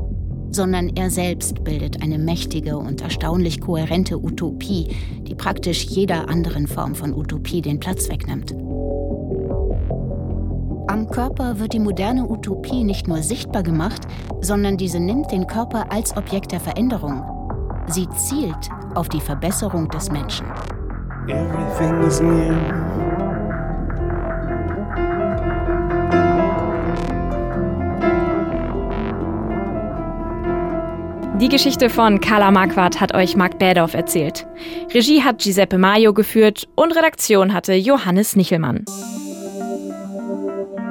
sondern 0.50 0.90
er 0.90 1.10
selbst 1.10 1.64
bildet 1.64 2.02
eine 2.02 2.18
mächtige 2.18 2.76
und 2.76 3.00
erstaunlich 3.00 3.60
kohärente 3.60 4.22
Utopie, 4.22 4.88
die 5.22 5.34
praktisch 5.34 5.84
jeder 5.84 6.28
anderen 6.28 6.66
Form 6.66 6.94
von 6.94 7.14
Utopie 7.14 7.62
den 7.62 7.80
Platz 7.80 8.10
wegnimmt. 8.10 8.52
Am 10.88 11.08
Körper 11.08 11.58
wird 11.58 11.72
die 11.72 11.78
moderne 11.78 12.28
Utopie 12.28 12.84
nicht 12.84 13.08
nur 13.08 13.22
sichtbar 13.22 13.62
gemacht, 13.62 14.02
sondern 14.42 14.76
diese 14.76 15.00
nimmt 15.00 15.32
den 15.32 15.46
Körper 15.46 15.90
als 15.90 16.14
Objekt 16.16 16.52
der 16.52 16.60
Veränderung. 16.60 17.22
Sie 17.88 18.08
zielt 18.10 18.70
auf 18.94 19.08
die 19.08 19.20
Verbesserung 19.20 19.88
des 19.88 20.10
Menschen. 20.10 20.46
Everything 21.28 22.02
is 22.02 22.20
new. 22.20 22.54
Die 31.40 31.48
Geschichte 31.48 31.90
von 31.90 32.20
Carla 32.20 32.52
Marquardt 32.52 33.00
hat 33.00 33.14
euch 33.14 33.36
Marc 33.36 33.58
Bädorf 33.58 33.94
erzählt. 33.94 34.46
Regie 34.94 35.22
hat 35.22 35.42
Giuseppe 35.42 35.76
Maio 35.76 36.12
geführt 36.12 36.68
und 36.76 36.94
Redaktion 36.94 37.52
hatte 37.52 37.74
Johannes 37.74 38.36
Nichelmann. 38.36 38.84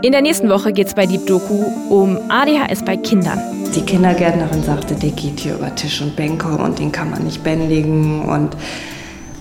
In 0.01 0.11
der 0.11 0.21
nächsten 0.21 0.49
Woche 0.49 0.73
geht 0.73 0.87
es 0.87 0.93
bei 0.93 1.05
Deep 1.05 1.25
Doku 1.25 1.63
um 1.89 2.17
ADHS 2.29 2.83
bei 2.83 2.97
Kindern. 2.97 3.60
Die 3.75 3.81
Kindergärtnerin 3.81 4.63
sagte, 4.63 4.95
der 4.95 5.11
geht 5.11 5.39
hier 5.39 5.55
über 5.55 5.73
Tisch 5.75 6.01
und 6.01 6.15
Bänke 6.15 6.47
und 6.47 6.79
den 6.79 6.91
kann 6.91 7.09
man 7.09 7.23
nicht 7.23 7.43
bändigen 7.43 8.23
und 8.23 8.55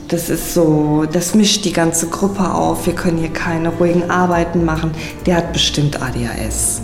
das 0.09 0.29
ist 0.29 0.55
so, 0.55 1.05
das 1.11 1.35
mischt 1.35 1.65
die 1.65 1.73
ganze 1.73 2.09
Gruppe 2.09 2.53
auf. 2.53 2.87
Wir 2.87 2.95
können 2.95 3.19
hier 3.19 3.33
keine 3.33 3.69
ruhigen 3.69 4.11
Arbeiten 4.11 4.65
machen. 4.65 4.91
Der 5.25 5.37
hat 5.37 5.53
bestimmt 5.53 6.03
ADHS. 6.03 6.83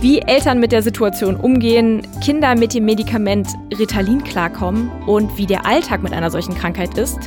Wie 0.00 0.20
Eltern 0.20 0.58
mit 0.58 0.72
der 0.72 0.82
Situation 0.82 1.36
umgehen, 1.36 2.06
Kinder 2.24 2.54
mit 2.56 2.74
dem 2.74 2.84
Medikament 2.84 3.48
Ritalin 3.78 4.22
klarkommen 4.22 4.90
und 5.06 5.38
wie 5.38 5.46
der 5.46 5.64
Alltag 5.64 6.02
mit 6.02 6.12
einer 6.12 6.30
solchen 6.30 6.54
Krankheit 6.54 6.98
ist, 6.98 7.18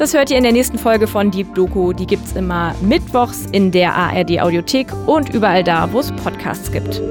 Das 0.00 0.14
hört 0.14 0.30
ihr 0.30 0.38
in 0.38 0.44
der 0.44 0.52
nächsten 0.52 0.78
Folge 0.78 1.06
von 1.06 1.30
Deep 1.30 1.54
Doku. 1.54 1.92
Die 1.92 2.06
gibt's 2.06 2.32
immer 2.32 2.74
mittwochs 2.80 3.44
in 3.52 3.70
der 3.70 3.94
ARD 3.94 4.40
Audiothek 4.40 4.86
und 5.06 5.28
überall 5.28 5.62
da, 5.62 5.92
wo 5.92 6.00
es 6.00 6.10
Podcasts 6.12 6.72
gibt. 6.72 7.02